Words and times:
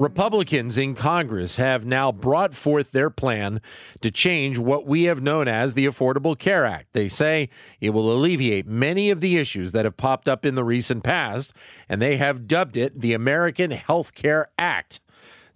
Republicans 0.00 0.78
in 0.78 0.94
Congress 0.94 1.58
have 1.58 1.84
now 1.84 2.10
brought 2.10 2.54
forth 2.54 2.90
their 2.90 3.10
plan 3.10 3.60
to 4.00 4.10
change 4.10 4.56
what 4.56 4.86
we 4.86 5.02
have 5.02 5.20
known 5.20 5.46
as 5.46 5.74
the 5.74 5.84
Affordable 5.84 6.38
Care 6.38 6.64
Act. 6.64 6.94
They 6.94 7.06
say 7.06 7.50
it 7.82 7.90
will 7.90 8.10
alleviate 8.10 8.66
many 8.66 9.10
of 9.10 9.20
the 9.20 9.36
issues 9.36 9.72
that 9.72 9.84
have 9.84 9.98
popped 9.98 10.26
up 10.26 10.46
in 10.46 10.54
the 10.54 10.64
recent 10.64 11.04
past, 11.04 11.52
and 11.86 12.00
they 12.00 12.16
have 12.16 12.48
dubbed 12.48 12.78
it 12.78 12.98
the 12.98 13.12
American 13.12 13.72
Health 13.72 14.14
Care 14.14 14.48
Act 14.58 15.02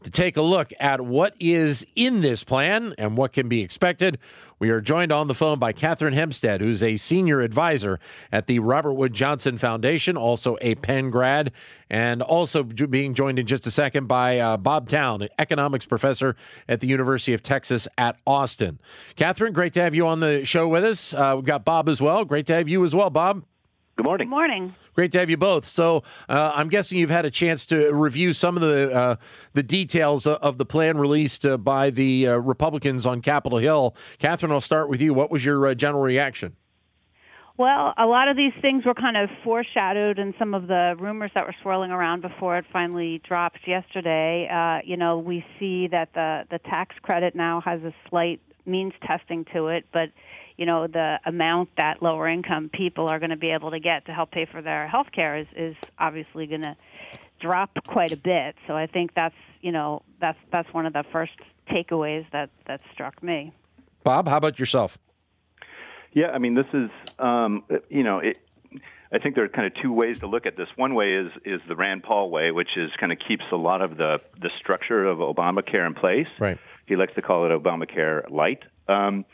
to 0.03 0.11
take 0.11 0.37
a 0.37 0.43
look 0.43 0.75
at 0.79 1.01
what 1.01 1.35
is 1.41 1.87
in 1.97 2.21
this 2.21 2.45
plan 2.45 2.95
and 2.99 3.17
what 3.17 3.33
can 3.33 3.49
be 3.49 3.63
expected. 3.63 4.19
We 4.65 4.71
are 4.71 4.81
joined 4.81 5.13
on 5.13 5.29
the 5.29 5.35
phone 5.35 5.59
by 5.59 5.73
Katherine 5.73 6.15
Hempstead, 6.15 6.63
who's 6.63 6.83
a 6.83 6.97
senior 6.97 7.41
advisor 7.41 8.01
at 8.33 8.47
the 8.47 8.61
Robert 8.61 8.95
Wood 8.95 9.13
Johnson 9.13 9.59
Foundation, 9.59 10.17
also 10.17 10.57
a 10.63 10.75
Penn 10.77 11.11
grad, 11.11 11.53
and 11.91 12.23
also 12.23 12.63
being 12.63 13.13
joined 13.13 13.39
in 13.39 13.45
just 13.45 13.67
a 13.67 13.71
second 13.71 14.07
by 14.07 14.39
uh, 14.39 14.57
Bob 14.57 14.89
Town, 14.89 15.29
economics 15.39 15.85
professor 15.85 16.35
at 16.67 16.81
the 16.81 16.87
University 16.87 17.35
of 17.35 17.43
Texas 17.43 17.87
at 17.99 18.19
Austin. 18.27 18.81
Katherine, 19.17 19.53
great 19.53 19.75
to 19.75 19.83
have 19.83 19.95
you 19.95 20.07
on 20.07 20.21
the 20.21 20.47
show 20.47 20.67
with 20.67 20.83
us. 20.83 21.13
Uh, 21.13 21.35
we've 21.37 21.45
got 21.45 21.67
Bob 21.67 21.87
as 21.87 22.01
well. 22.01 22.25
Great 22.25 22.47
to 22.47 22.55
have 22.55 22.67
you 22.67 22.87
as 22.87 22.95
well, 22.95 23.11
Bob. 23.11 23.45
Good 23.97 24.05
morning. 24.05 24.27
Good 24.27 24.31
morning. 24.31 24.75
Great 24.95 25.13
to 25.13 25.21
have 25.21 25.31
you 25.31 25.37
both. 25.37 25.65
So 25.65 26.03
uh, 26.29 26.53
I'm 26.55 26.69
guessing 26.69 26.99
you've 26.99 27.11
had 27.11 27.25
a 27.25 27.31
chance 27.31 27.65
to 27.67 27.93
review 27.93 28.33
some 28.33 28.57
of 28.57 28.63
the 28.63 28.93
uh, 28.93 29.17
the 29.53 29.63
details 29.63 30.27
of 30.27 30.59
the 30.59 30.67
plan 30.67 30.99
released 30.99 31.47
uh, 31.47 31.57
by 31.57 31.91
the 31.91 32.29
uh, 32.29 32.37
Republicans 32.39 33.07
on 33.07 33.21
Capitol 33.21 33.59
Hill. 33.59 33.95
Katherine, 34.19 34.51
I'll 34.51 34.61
start 34.61 34.89
with 34.89 35.01
you. 35.01 35.15
What 35.15 35.31
was 35.31 35.45
your 35.45 35.67
uh, 35.67 35.75
general 35.75 36.03
reaction? 36.03 36.57
Well, 37.57 37.95
a 37.97 38.07
lot 38.07 38.27
of 38.27 38.37
these 38.37 38.53
things 38.61 38.85
were 38.85 38.95
kind 38.95 39.17
of 39.17 39.31
foreshadowed 39.45 40.19
in 40.19 40.35
some 40.41 40.55
of 40.55 40.67
the 40.67 40.97
rumors 40.99 41.31
that 41.37 41.47
were 41.47 41.55
swirling 41.63 41.93
around 41.93 42.21
before 42.21 42.59
it 42.59 42.65
finally 42.73 43.23
dropped 43.27 43.61
yesterday. 43.65 44.49
Uh, 44.53 44.85
you 44.85 44.97
know, 44.97 45.19
we 45.19 45.45
see 45.61 45.87
that 45.89 46.09
the 46.15 46.43
the 46.51 46.59
tax 46.59 46.97
credit 47.03 47.37
now 47.37 47.61
has 47.61 47.81
a 47.83 47.95
slight 48.11 48.41
means 48.67 48.93
testing 49.07 49.45
to 49.53 49.69
it, 49.69 49.87
but 49.93 50.11
you 50.57 50.67
know 50.67 50.87
the 50.87 51.19
amount 51.27 51.69
that 51.77 52.03
lower 52.03 52.29
income 52.29 52.71
people 52.73 53.09
are 53.09 53.19
going 53.19 53.31
to 53.31 53.37
be 53.37 53.51
able 53.51 53.71
to 53.71 53.81
get 53.81 54.07
to 54.07 54.13
help 54.13 54.31
pay 54.31 54.47
for 54.47 54.63
their 54.63 54.87
health 54.89 55.09
care 55.13 55.37
is 55.37 55.47
is 55.57 55.77
obviously 55.99 56.47
going 56.47 56.63
to 56.63 56.77
drop 57.41 57.71
quite 57.87 58.13
a 58.13 58.17
bit 58.17 58.55
so 58.67 58.75
i 58.75 58.87
think 58.87 59.13
that's 59.15 59.35
you 59.61 59.73
know 59.73 60.03
that's 60.21 60.39
that's 60.53 60.73
one 60.73 60.87
of 60.87 60.93
the 60.93 61.05
first 61.13 61.33
takeaways 61.71 62.25
that 62.33 62.51
that 62.67 62.81
struck 62.93 63.23
me 63.23 63.53
bob 64.03 64.29
how 64.29 64.37
about 64.37 64.59
yourself 64.59 64.99
yeah 66.13 66.29
i 66.29 66.39
mean 66.39 66.55
this 66.55 66.67
is 66.73 66.91
um, 67.19 67.65
you 67.89 68.03
know 68.03 68.19
it 68.19 68.39
I 69.13 69.19
think 69.21 69.37
there 69.37 69.45
are 69.45 69.49
kind 69.49 69.67
of 69.67 69.73
two 69.81 69.93
ways 69.93 70.19
to 70.21 70.27
look 70.27 70.45
at 70.45 70.57
this. 70.57 70.67
One 70.75 70.95
way 70.95 71.15
is 71.15 71.31
is 71.45 71.61
the 71.69 71.77
Rand 71.77 72.03
Paul 72.03 72.31
way, 72.31 72.51
which 72.51 72.71
is 72.77 72.91
kind 72.99 73.13
of 73.13 73.19
keeps 73.19 73.45
a 73.53 73.57
lot 73.57 73.81
of 73.81 73.97
the 73.97 74.21
the 74.41 74.51
structure 74.59 75.07
of 75.07 75.19
Obamacare 75.19 75.87
in 75.87 75.95
place. 75.95 76.27
Right. 76.41 76.59
He 76.87 76.97
likes 76.97 77.15
to 77.15 77.23
call 77.23 77.47
it 77.47 77.51
Obamacare 77.51 78.29
light. 78.29 78.65
Um, 78.89 79.25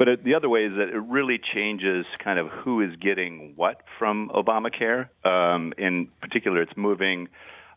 but 0.00 0.24
the 0.24 0.34
other 0.34 0.48
way 0.48 0.64
is 0.64 0.72
that 0.78 0.88
it 0.88 0.98
really 0.98 1.38
changes 1.38 2.06
kind 2.24 2.38
of 2.38 2.48
who 2.48 2.80
is 2.80 2.96
getting 2.96 3.52
what 3.56 3.82
from 3.98 4.30
Obamacare. 4.30 5.10
Um, 5.26 5.74
in 5.76 6.08
particular, 6.22 6.62
it's 6.62 6.74
moving 6.74 7.28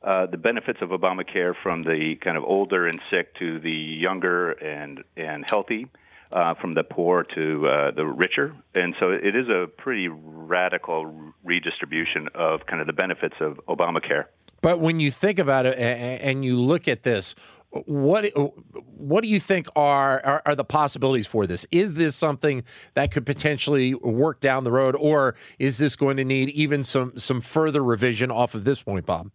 uh, 0.02 0.27
the 0.27 0.38
benefits 0.38 0.80
of 0.81 0.91
Obamacare 0.91 1.53
from 1.61 1.83
the 1.83 2.15
kind 2.21 2.38
of 2.38 2.45
older 2.45 2.88
and 2.88 2.97
sick 3.11 3.38
to 3.39 3.59
the 3.59 3.69
younger 3.69 4.52
and 4.52 5.03
and 5.17 5.43
healthy, 5.49 5.87
uh, 6.31 6.53
from 6.53 6.75
the 6.75 6.83
poor 6.86 7.25
to 7.36 7.67
uh, 7.67 7.92
the 7.92 8.05
richer. 8.05 8.55
And 8.73 8.95
so 9.02 9.09
it 9.09 9.36
is 9.36 9.49
a 9.49 9.67
pretty 9.67 10.08
radical 10.08 11.33
redistribution 11.43 12.30
of 12.36 12.65
kind 12.67 12.80
of 12.80 12.87
the 12.87 12.93
benefits 12.93 13.36
of 13.42 13.59
Obamacare. 13.67 14.27
But 14.61 14.80
when 14.80 15.02
you 15.02 15.11
think 15.11 15.39
about 15.39 15.65
it 15.65 15.77
and 15.77 16.45
you 16.45 16.58
look 16.58 16.87
at 16.87 17.03
this, 17.03 17.36
what 17.86 18.25
what 18.98 19.23
do 19.23 19.30
you 19.30 19.39
think 19.39 19.67
are, 19.76 20.21
are, 20.23 20.42
are 20.45 20.55
the 20.55 20.64
possibilities 20.64 21.27
for 21.27 21.48
this? 21.48 21.65
Is 21.71 21.95
this 21.95 22.15
something 22.15 22.64
that 22.93 23.11
could 23.11 23.26
potentially 23.26 23.93
work 23.93 24.39
down 24.39 24.64
the 24.64 24.71
road, 24.71 24.95
or 24.95 25.36
is 25.59 25.77
this 25.77 25.95
going 25.95 26.17
to 26.17 26.26
need 26.26 26.49
even 26.49 26.83
some 26.83 27.17
some 27.17 27.42
further 27.42 27.83
revision 27.83 28.31
off 28.31 28.55
of 28.55 28.64
this 28.64 28.81
point, 28.81 29.05
Bob? 29.05 29.31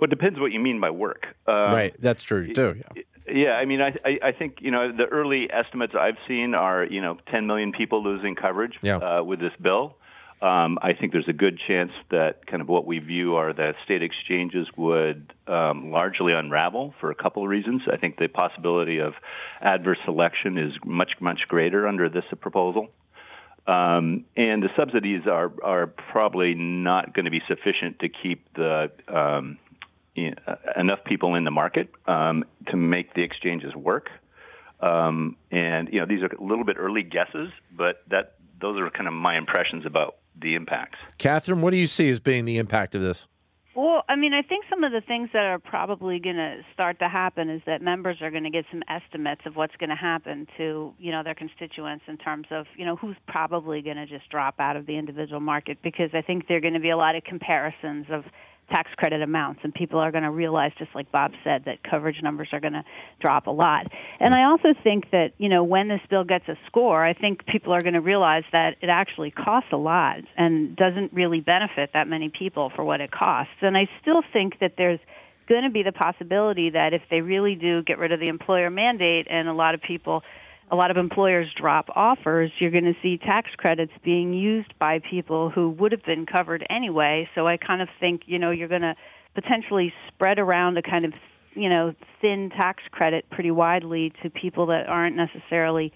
Well, 0.00 0.06
it 0.06 0.10
depends 0.10 0.38
what 0.38 0.52
you 0.52 0.60
mean 0.60 0.80
by 0.80 0.90
work. 0.90 1.26
Um, 1.46 1.54
right, 1.54 1.94
that's 2.00 2.24
true 2.24 2.52
too. 2.52 2.80
Yeah. 2.94 3.02
Yeah, 3.26 3.52
I 3.52 3.64
mean, 3.64 3.80
I, 3.80 4.18
I 4.22 4.32
think 4.32 4.58
you 4.60 4.70
know 4.70 4.92
the 4.94 5.06
early 5.06 5.48
estimates 5.50 5.94
I've 5.98 6.18
seen 6.28 6.54
are 6.54 6.84
you 6.84 7.00
know 7.00 7.16
10 7.30 7.46
million 7.46 7.72
people 7.72 8.04
losing 8.04 8.34
coverage 8.34 8.74
yeah. 8.82 8.96
uh, 8.96 9.22
with 9.22 9.40
this 9.40 9.52
bill. 9.62 9.96
Um, 10.44 10.78
I 10.82 10.92
think 10.92 11.12
there's 11.12 11.28
a 11.28 11.32
good 11.32 11.58
chance 11.66 11.90
that 12.10 12.46
kind 12.46 12.60
of 12.60 12.68
what 12.68 12.84
we 12.84 12.98
view 12.98 13.36
are 13.36 13.54
that 13.54 13.76
state 13.82 14.02
exchanges 14.02 14.68
would 14.76 15.32
um, 15.46 15.90
largely 15.90 16.34
unravel 16.34 16.92
for 17.00 17.10
a 17.10 17.14
couple 17.14 17.42
of 17.42 17.48
reasons. 17.48 17.80
I 17.90 17.96
think 17.96 18.18
the 18.18 18.28
possibility 18.28 18.98
of 18.98 19.14
adverse 19.62 19.96
selection 20.04 20.58
is 20.58 20.74
much, 20.84 21.12
much 21.18 21.48
greater 21.48 21.88
under 21.88 22.10
this 22.10 22.24
proposal. 22.42 22.88
Um, 23.66 24.26
and 24.36 24.62
the 24.62 24.68
subsidies 24.76 25.22
are, 25.26 25.50
are 25.62 25.86
probably 25.86 26.54
not 26.54 27.14
going 27.14 27.24
to 27.24 27.30
be 27.30 27.40
sufficient 27.48 28.00
to 28.00 28.10
keep 28.10 28.52
the 28.52 28.90
um, 29.08 29.56
you 30.14 30.32
know, 30.32 30.58
enough 30.76 31.04
people 31.06 31.36
in 31.36 31.44
the 31.44 31.50
market 31.50 31.88
um, 32.06 32.44
to 32.66 32.76
make 32.76 33.14
the 33.14 33.22
exchanges 33.22 33.74
work. 33.74 34.10
Um, 34.80 35.38
and 35.50 35.88
you 35.90 36.00
know 36.00 36.06
these 36.06 36.22
are 36.22 36.26
a 36.26 36.44
little 36.44 36.64
bit 36.64 36.76
early 36.78 37.02
guesses, 37.02 37.48
but 37.74 38.02
that 38.10 38.34
those 38.60 38.78
are 38.78 38.90
kind 38.90 39.08
of 39.08 39.14
my 39.14 39.38
impressions 39.38 39.86
about 39.86 40.16
the 40.40 40.54
impacts. 40.54 40.98
Katherine, 41.18 41.60
what 41.60 41.70
do 41.70 41.76
you 41.76 41.86
see 41.86 42.10
as 42.10 42.20
being 42.20 42.44
the 42.44 42.58
impact 42.58 42.94
of 42.94 43.02
this? 43.02 43.28
Well, 43.76 44.04
I 44.08 44.14
mean, 44.14 44.32
I 44.32 44.42
think 44.42 44.66
some 44.70 44.84
of 44.84 44.92
the 44.92 45.00
things 45.00 45.30
that 45.32 45.42
are 45.42 45.58
probably 45.58 46.20
going 46.20 46.36
to 46.36 46.60
start 46.72 47.00
to 47.00 47.08
happen 47.08 47.50
is 47.50 47.60
that 47.66 47.82
members 47.82 48.18
are 48.22 48.30
going 48.30 48.44
to 48.44 48.50
get 48.50 48.64
some 48.70 48.84
estimates 48.88 49.42
of 49.46 49.56
what's 49.56 49.74
going 49.76 49.90
to 49.90 49.96
happen 49.96 50.46
to, 50.56 50.94
you 50.98 51.10
know, 51.10 51.24
their 51.24 51.34
constituents 51.34 52.04
in 52.06 52.16
terms 52.16 52.46
of, 52.52 52.66
you 52.76 52.84
know, 52.84 52.94
who's 52.94 53.16
probably 53.26 53.82
going 53.82 53.96
to 53.96 54.06
just 54.06 54.30
drop 54.30 54.60
out 54.60 54.76
of 54.76 54.86
the 54.86 54.96
individual 54.96 55.40
market 55.40 55.78
because 55.82 56.10
I 56.14 56.22
think 56.22 56.46
there're 56.46 56.60
going 56.60 56.74
to 56.74 56.80
be 56.80 56.90
a 56.90 56.96
lot 56.96 57.16
of 57.16 57.24
comparisons 57.24 58.06
of 58.10 58.24
tax 58.70 58.90
credit 58.96 59.22
amounts 59.22 59.60
and 59.62 59.74
people 59.74 59.98
are 59.98 60.10
going 60.10 60.24
to 60.24 60.30
realize 60.30 60.72
just 60.78 60.94
like 60.94 61.10
Bob 61.12 61.32
said 61.42 61.64
that 61.66 61.82
coverage 61.82 62.22
numbers 62.22 62.48
are 62.52 62.60
going 62.60 62.72
to 62.72 62.84
drop 63.20 63.46
a 63.46 63.50
lot. 63.50 63.86
And 64.20 64.34
I 64.34 64.44
also 64.44 64.74
think 64.82 65.10
that, 65.10 65.32
you 65.38 65.48
know, 65.48 65.64
when 65.64 65.88
this 65.88 66.00
bill 66.08 66.24
gets 66.24 66.48
a 66.48 66.56
score, 66.66 67.04
I 67.04 67.12
think 67.12 67.46
people 67.46 67.72
are 67.72 67.82
going 67.82 67.94
to 67.94 68.00
realize 68.00 68.44
that 68.52 68.76
it 68.80 68.88
actually 68.88 69.30
costs 69.30 69.70
a 69.72 69.76
lot 69.76 70.18
and 70.36 70.74
doesn't 70.76 71.12
really 71.12 71.40
benefit 71.40 71.90
that 71.92 72.08
many 72.08 72.30
people 72.30 72.70
for 72.74 72.84
what 72.84 73.00
it 73.00 73.10
costs. 73.10 73.54
And 73.60 73.76
I 73.76 73.88
still 74.00 74.22
think 74.32 74.58
that 74.60 74.74
there's 74.78 75.00
going 75.46 75.64
to 75.64 75.70
be 75.70 75.82
the 75.82 75.92
possibility 75.92 76.70
that 76.70 76.94
if 76.94 77.02
they 77.10 77.20
really 77.20 77.54
do 77.54 77.82
get 77.82 77.98
rid 77.98 78.12
of 78.12 78.20
the 78.20 78.28
employer 78.28 78.70
mandate 78.70 79.26
and 79.28 79.48
a 79.48 79.52
lot 79.52 79.74
of 79.74 79.82
people 79.82 80.22
a 80.70 80.76
lot 80.76 80.90
of 80.90 80.96
employers 80.96 81.46
drop 81.56 81.88
offers, 81.94 82.50
you're 82.58 82.70
going 82.70 82.84
to 82.84 82.96
see 83.02 83.18
tax 83.18 83.50
credits 83.56 83.92
being 84.02 84.32
used 84.32 84.72
by 84.78 84.98
people 84.98 85.50
who 85.50 85.70
would 85.70 85.92
have 85.92 86.02
been 86.04 86.26
covered 86.26 86.66
anyway. 86.70 87.28
So 87.34 87.46
I 87.46 87.56
kind 87.56 87.82
of 87.82 87.88
think, 88.00 88.22
you 88.26 88.38
know, 88.38 88.50
you're 88.50 88.68
going 88.68 88.82
to 88.82 88.94
potentially 89.34 89.92
spread 90.08 90.38
around 90.38 90.78
a 90.78 90.82
kind 90.82 91.04
of, 91.04 91.14
you 91.54 91.68
know, 91.68 91.94
thin 92.20 92.50
tax 92.50 92.82
credit 92.90 93.28
pretty 93.30 93.50
widely 93.50 94.12
to 94.22 94.30
people 94.30 94.66
that 94.66 94.88
aren't 94.88 95.16
necessarily 95.16 95.92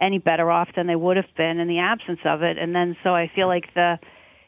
any 0.00 0.18
better 0.18 0.50
off 0.50 0.68
than 0.76 0.86
they 0.86 0.96
would 0.96 1.16
have 1.16 1.34
been 1.36 1.58
in 1.58 1.68
the 1.68 1.78
absence 1.78 2.20
of 2.24 2.42
it. 2.42 2.58
And 2.58 2.74
then 2.74 2.96
so 3.02 3.14
I 3.14 3.30
feel 3.34 3.48
like 3.48 3.72
the 3.74 3.98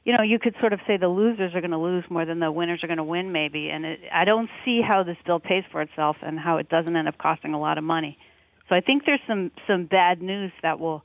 you 0.04 0.16
know, 0.16 0.22
you 0.22 0.38
could 0.38 0.54
sort 0.58 0.72
of 0.72 0.80
say 0.86 0.96
the 0.96 1.06
losers 1.06 1.54
are 1.54 1.60
going 1.60 1.72
to 1.72 1.76
lose 1.78 2.02
more 2.08 2.24
than 2.24 2.38
the 2.38 2.50
winners 2.50 2.82
are 2.82 2.86
going 2.86 2.96
to 2.96 3.04
win, 3.04 3.30
maybe. 3.30 3.68
And 3.68 3.84
it, 3.84 4.00
I 4.10 4.24
don't 4.24 4.48
see 4.64 4.80
how 4.80 5.02
this 5.02 5.18
bill 5.26 5.38
pays 5.38 5.64
for 5.70 5.82
itself 5.82 6.16
and 6.22 6.38
how 6.38 6.56
it 6.56 6.70
doesn't 6.70 6.96
end 6.96 7.08
up 7.08 7.18
costing 7.18 7.52
a 7.52 7.60
lot 7.60 7.76
of 7.76 7.84
money. 7.84 8.16
So 8.68 8.76
I 8.76 8.80
think 8.80 9.04
there's 9.06 9.20
some 9.26 9.50
some 9.66 9.86
bad 9.86 10.20
news 10.22 10.52
that 10.62 10.78
will 10.78 11.02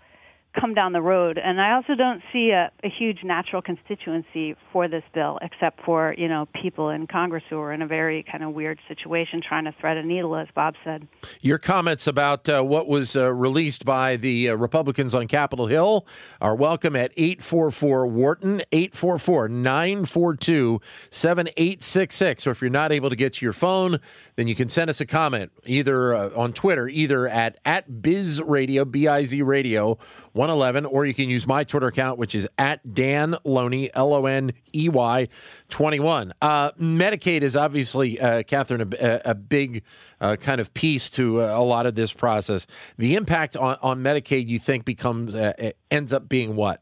come 0.60 0.74
down 0.74 0.94
the 0.94 1.02
road. 1.02 1.40
And 1.44 1.60
I 1.60 1.74
also 1.74 1.96
don't 1.96 2.22
see 2.32 2.52
a, 2.52 2.72
a 2.84 2.90
huge 2.90 3.24
natural 3.24 3.62
constituency 3.62 4.56
for 4.72 4.88
this 4.88 5.04
bill, 5.14 5.40
except 5.42 5.82
for 5.84 6.14
you 6.18 6.28
know 6.28 6.48
people 6.62 6.90
in 6.90 7.08
Congress 7.08 7.44
who 7.50 7.60
are 7.60 7.74
in 7.74 7.82
a 7.82 7.88
very 7.88 8.24
kind 8.24 8.44
of 8.44 8.54
weird 8.54 8.80
situation 8.88 9.42
trying 9.48 9.66
to 9.66 9.74
thread 9.80 9.98
a 9.98 10.04
needle, 10.04 10.36
as 10.36 10.48
Bob 10.56 10.76
said. 10.84 11.08
Your 11.42 11.58
comments 11.58 12.08
about 12.08 12.48
uh, 12.48 12.62
what 12.62 12.88
was 12.88 13.16
uh, 13.16 13.34
released 13.34 13.86
by 13.86 14.16
the 14.16 14.50
uh, 14.50 14.56
Republicans 14.56 15.14
on 15.14 15.28
Capitol 15.28 15.68
Hill 15.68 16.06
are 16.42 16.56
welcome 16.56 16.96
at 16.96 17.12
844 17.18 18.08
Wharton, 18.08 18.62
844 18.72 19.50
942 19.50 20.82
7866. 21.10 22.48
Or 22.48 22.52
if 22.52 22.62
you're 22.62 22.70
not 22.70 22.92
able 22.92 23.10
to 23.10 23.16
get 23.16 23.34
to 23.34 23.46
your 23.46 23.54
phone, 23.54 23.98
then 24.36 24.48
you 24.48 24.56
can 24.56 24.70
send 24.70 24.90
us 24.90 25.02
a 25.02 25.06
comment 25.06 25.52
either 25.66 26.14
uh, 26.14 26.30
on 26.36 26.54
Twitter, 26.54 26.88
either 26.88 27.28
at, 27.28 27.58
at 27.66 28.02
Biz 28.02 28.42
Radio, 28.42 28.86
B 28.86 29.08
I 29.08 29.24
Z 29.24 29.42
Radio 29.42 29.98
111, 30.44 30.86
or 30.86 31.06
you 31.06 31.14
can 31.14 31.30
use 31.30 31.48
my 31.48 31.64
Twitter 31.64 31.88
account, 31.88 32.20
which 32.20 32.36
is 32.36 32.46
at 32.58 32.94
Dan 32.94 33.38
Loney, 33.46 33.90
L 33.94 34.14
O 34.14 34.26
N 34.26 34.52
E 34.76 34.90
Y 34.90 35.28
21. 35.70 36.34
Uh, 36.42 36.72
Medicaid 36.74 37.42
is 37.44 37.56
obviously, 37.56 38.20
uh, 38.20 38.44
Katherine, 38.44 38.94
a, 39.00 39.22
a 39.24 39.36
big 39.36 39.84
uh, 40.20 40.36
kind 40.36 40.60
of 40.60 40.74
piece 40.74 41.10
to 41.12 41.42
uh, 41.42 41.58
a 41.58 41.64
lot 41.64 41.86
of 41.86 41.96
this 41.96 42.12
process. 42.12 42.68
The 42.98 43.16
impact 43.16 43.56
on, 43.56 43.78
on 43.82 44.04
Medicaid, 44.04 44.48
you 44.50 44.60
think, 44.60 44.84
becomes 44.84 45.34
uh, 45.34 45.72
ends 45.90 46.12
up 46.12 46.28
being 46.28 46.56
what? 46.58 46.82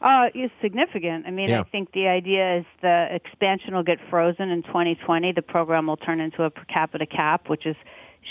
Uh, 0.00 0.26
is 0.34 0.50
significant. 0.60 1.26
I 1.26 1.30
mean, 1.30 1.48
Yeah. 1.48 1.60
I 1.60 1.64
think 1.64 1.92
the 1.92 2.08
idea 2.08 2.58
is 2.58 2.64
the 2.82 3.08
expansion 3.10 3.74
will 3.74 3.82
get 3.82 3.98
frozen 4.10 4.50
in 4.50 4.62
2020. 4.64 5.32
The 5.32 5.42
program 5.42 5.86
will 5.86 5.96
turn 5.96 6.20
into 6.20 6.42
a 6.42 6.50
per 6.50 6.64
capita 6.64 7.06
cap, 7.06 7.48
which 7.48 7.66
is 7.66 7.76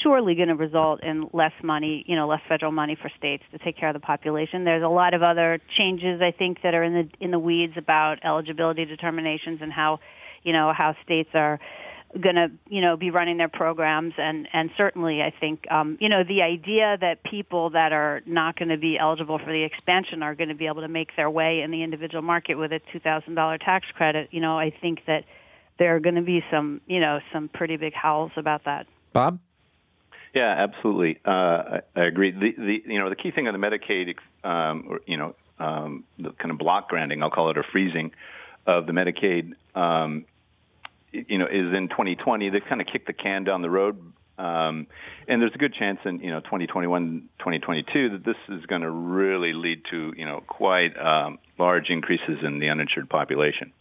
surely 0.03 0.35
going 0.35 0.49
to 0.49 0.55
result 0.55 1.03
in 1.03 1.29
less 1.33 1.53
money, 1.63 2.03
you 2.07 2.15
know, 2.15 2.27
less 2.27 2.41
federal 2.47 2.71
money 2.71 2.95
for 2.99 3.09
states 3.17 3.43
to 3.51 3.57
take 3.57 3.77
care 3.77 3.89
of 3.89 3.93
the 3.93 3.99
population. 3.99 4.63
There's 4.63 4.83
a 4.83 4.87
lot 4.87 5.13
of 5.13 5.23
other 5.23 5.59
changes 5.77 6.21
I 6.21 6.31
think 6.31 6.61
that 6.63 6.73
are 6.73 6.83
in 6.83 6.93
the 6.93 7.09
in 7.23 7.31
the 7.31 7.39
weeds 7.39 7.73
about 7.77 8.23
eligibility 8.23 8.85
determinations 8.85 9.59
and 9.61 9.71
how, 9.71 9.99
you 10.43 10.53
know, 10.53 10.73
how 10.73 10.95
states 11.03 11.29
are 11.33 11.59
going 12.19 12.35
to 12.35 12.49
you 12.69 12.81
know 12.81 12.95
be 12.95 13.11
running 13.11 13.37
their 13.37 13.49
programs 13.49 14.13
and 14.17 14.47
and 14.53 14.69
certainly 14.77 15.21
I 15.21 15.33
think 15.37 15.69
um, 15.69 15.97
you 15.99 16.07
know 16.07 16.23
the 16.23 16.43
idea 16.43 16.97
that 17.01 17.23
people 17.23 17.71
that 17.71 17.91
are 17.91 18.21
not 18.25 18.57
going 18.57 18.69
to 18.69 18.77
be 18.77 18.97
eligible 18.97 19.37
for 19.37 19.51
the 19.51 19.63
expansion 19.63 20.23
are 20.23 20.33
going 20.33 20.49
to 20.49 20.55
be 20.55 20.67
able 20.67 20.81
to 20.81 20.87
make 20.87 21.15
their 21.17 21.29
way 21.29 21.61
in 21.61 21.71
the 21.71 21.83
individual 21.83 22.21
market 22.21 22.55
with 22.55 22.71
a 22.71 22.79
two 22.93 22.99
thousand 22.99 23.35
dollar 23.35 23.57
tax 23.57 23.85
credit 23.93 24.29
you 24.31 24.39
know 24.39 24.57
I 24.57 24.71
think 24.81 25.01
that 25.07 25.25
there 25.77 25.95
are 25.95 25.99
going 25.99 26.15
to 26.15 26.21
be 26.21 26.41
some 26.49 26.79
you 26.87 27.01
know 27.01 27.19
some 27.33 27.49
pretty 27.49 27.75
big 27.75 27.93
howls 27.93 28.31
about 28.37 28.63
that. 28.63 28.87
Bob? 29.11 29.39
Yeah, 30.35 30.53
absolutely. 30.53 31.17
Uh, 31.25 31.79
I, 31.95 32.01
agree. 32.01 32.31
The, 32.31 32.51
the 32.57 32.93
you 32.93 32.99
know 32.99 33.09
the 33.09 33.15
key 33.15 33.31
thing 33.31 33.47
on 33.47 33.59
the 33.59 33.67
Medicaid, 33.67 34.15
um, 34.43 34.85
or, 34.89 34.99
you 35.07 35.15
know, 35.15 35.33
um, 35.59 36.03
the 36.19 36.31
kind 36.31 36.51
of 36.51 36.57
block 36.57 36.89
granting, 36.89 37.23
I'll 37.23 37.31
call 37.31 37.49
it, 37.51 37.57
or 37.57 37.63
freezing 37.63 38.11
of 38.67 38.85
the 38.85 38.91
Medicaid, 38.91 39.53
um, 39.75 40.25
you 41.13 41.37
know, 41.37 41.45
is 41.45 41.73
in 41.73 41.87
2020. 41.87 42.49
They've 42.49 42.61
kind 42.67 42.81
of 42.81 42.87
kicked 42.87 43.07
the 43.07 43.13
can 43.13 43.45
down 43.45 43.61
the 43.61 43.69
road, 43.69 43.97
um, 44.37 44.87
and 45.29 45.41
there's 45.41 45.55
a 45.55 45.57
good 45.57 45.73
chance 45.73 45.99
in 46.03 46.19
you 46.19 46.31
know 46.31 46.41
2021, 46.41 47.29
2022 47.39 48.09
that 48.09 48.25
this 48.25 48.35
is 48.49 48.65
going 48.65 48.81
to 48.81 48.91
really 48.91 49.53
lead 49.53 49.83
to 49.91 50.13
you 50.17 50.25
know 50.25 50.43
quite 50.45 50.97
um, 50.97 51.39
large 51.57 51.89
increases 51.89 52.39
in 52.43 52.59
the 52.59 52.67
uninsured 52.67 53.09
population. 53.09 53.71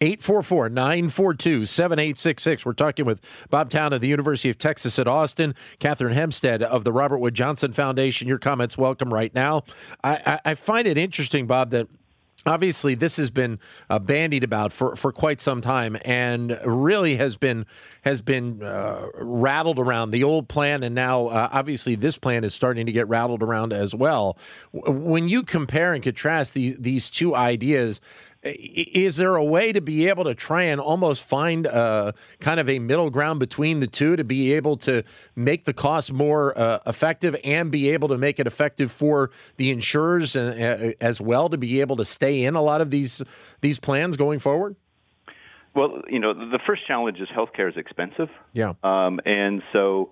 844 0.00 0.68
942 0.68 1.66
7866. 1.66 2.66
We're 2.66 2.72
talking 2.72 3.04
with 3.04 3.20
Bob 3.50 3.70
Town 3.70 3.92
of 3.92 4.00
the 4.00 4.08
University 4.08 4.50
of 4.50 4.58
Texas 4.58 4.98
at 4.98 5.06
Austin, 5.06 5.54
Katherine 5.78 6.14
Hempstead 6.14 6.62
of 6.62 6.84
the 6.84 6.92
Robert 6.92 7.18
Wood 7.18 7.34
Johnson 7.34 7.72
Foundation. 7.72 8.28
Your 8.28 8.38
comments 8.38 8.76
welcome 8.76 9.12
right 9.12 9.34
now. 9.34 9.62
I, 10.02 10.38
I, 10.44 10.50
I 10.50 10.54
find 10.54 10.86
it 10.86 10.98
interesting, 10.98 11.46
Bob, 11.46 11.70
that 11.70 11.88
obviously 12.46 12.94
this 12.94 13.16
has 13.16 13.30
been 13.30 13.58
uh, 13.88 13.98
bandied 13.98 14.44
about 14.44 14.72
for, 14.72 14.96
for 14.96 15.12
quite 15.12 15.40
some 15.40 15.60
time 15.60 15.96
and 16.04 16.58
really 16.64 17.16
has 17.16 17.36
been 17.36 17.66
has 18.02 18.20
been 18.20 18.62
uh, 18.62 19.06
rattled 19.14 19.78
around 19.78 20.10
the 20.10 20.24
old 20.24 20.48
plan 20.48 20.82
and 20.82 20.94
now 20.94 21.28
uh, 21.28 21.48
obviously 21.52 21.94
this 21.94 22.18
plan 22.18 22.42
is 22.44 22.54
starting 22.54 22.86
to 22.86 22.92
get 22.92 23.08
rattled 23.08 23.42
around 23.42 23.72
as 23.72 23.94
well 23.94 24.36
when 24.72 25.28
you 25.28 25.42
compare 25.42 25.92
and 25.94 26.02
contrast 26.02 26.54
these 26.54 26.76
these 26.78 27.10
two 27.10 27.34
ideas 27.34 28.00
is 28.42 29.16
there 29.16 29.36
a 29.36 29.44
way 29.44 29.72
to 29.72 29.80
be 29.80 30.08
able 30.08 30.24
to 30.24 30.34
try 30.34 30.64
and 30.64 30.80
almost 30.80 31.22
find 31.22 31.66
uh, 31.66 32.12
kind 32.40 32.58
of 32.58 32.68
a 32.68 32.78
middle 32.78 33.08
ground 33.08 33.38
between 33.38 33.80
the 33.80 33.86
two 33.86 34.16
to 34.16 34.24
be 34.24 34.52
able 34.52 34.76
to 34.76 35.04
make 35.36 35.64
the 35.64 35.72
cost 35.72 36.12
more 36.12 36.56
uh, 36.58 36.78
effective 36.86 37.36
and 37.44 37.70
be 37.70 37.90
able 37.90 38.08
to 38.08 38.18
make 38.18 38.40
it 38.40 38.46
effective 38.46 38.90
for 38.90 39.30
the 39.56 39.70
insurers 39.70 40.34
uh, 40.34 40.92
as 41.00 41.20
well 41.20 41.48
to 41.48 41.56
be 41.56 41.80
able 41.80 41.96
to 41.96 42.04
stay 42.04 42.42
in 42.42 42.56
a 42.56 42.62
lot 42.62 42.80
of 42.80 42.90
these 42.90 43.22
these 43.60 43.78
plans 43.78 44.16
going 44.16 44.40
forward? 44.40 44.74
Well, 45.74 46.02
you 46.08 46.18
know, 46.18 46.34
the 46.34 46.58
first 46.66 46.86
challenge 46.86 47.18
is 47.20 47.28
healthcare 47.28 47.70
is 47.70 47.76
expensive. 47.76 48.28
Yeah. 48.52 48.74
Um, 48.82 49.20
and 49.24 49.62
so 49.72 50.10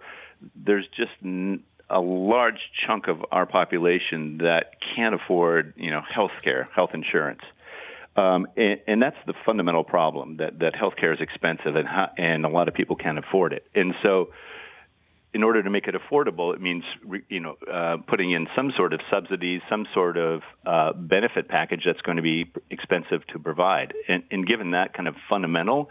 there's 0.54 0.86
just 0.96 1.10
n- 1.22 1.64
a 1.90 2.00
large 2.00 2.60
chunk 2.86 3.08
of 3.08 3.24
our 3.30 3.44
population 3.44 4.38
that 4.38 4.76
can't 4.94 5.14
afford, 5.14 5.74
you 5.76 5.90
know, 5.90 6.02
healthcare, 6.10 6.70
health 6.70 6.90
insurance. 6.94 7.42
Um, 8.20 8.46
and, 8.56 8.80
and 8.86 9.02
that's 9.02 9.16
the 9.26 9.34
fundamental 9.46 9.84
problem 9.84 10.36
that, 10.38 10.58
that 10.58 10.74
healthcare 10.74 11.14
is 11.14 11.20
expensive 11.20 11.76
and, 11.76 11.88
and 12.18 12.44
a 12.44 12.48
lot 12.48 12.68
of 12.68 12.74
people 12.74 12.96
can't 12.96 13.18
afford 13.18 13.52
it. 13.52 13.64
And 13.74 13.94
so 14.02 14.30
in 15.32 15.42
order 15.42 15.62
to 15.62 15.70
make 15.70 15.86
it 15.86 15.94
affordable, 15.94 16.54
it 16.54 16.60
means 16.60 16.82
you 17.28 17.40
know 17.40 17.56
uh, 17.72 17.98
putting 18.08 18.32
in 18.32 18.48
some 18.56 18.72
sort 18.76 18.92
of 18.92 19.00
subsidies, 19.10 19.62
some 19.70 19.86
sort 19.94 20.16
of 20.16 20.42
uh, 20.66 20.92
benefit 20.92 21.48
package 21.48 21.82
that's 21.86 22.00
going 22.00 22.16
to 22.16 22.22
be 22.22 22.50
expensive 22.68 23.26
to 23.28 23.38
provide. 23.38 23.94
And, 24.08 24.24
and 24.30 24.46
given 24.46 24.72
that 24.72 24.92
kind 24.92 25.08
of 25.08 25.14
fundamental, 25.28 25.88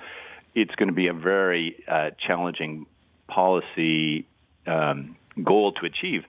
it's 0.53 0.75
going 0.75 0.89
to 0.89 0.93
be 0.93 1.07
a 1.07 1.13
very 1.13 1.83
uh, 1.87 2.09
challenging 2.25 2.85
policy 3.27 4.27
um, 4.67 5.15
goal 5.41 5.71
to 5.73 5.85
achieve. 5.85 6.23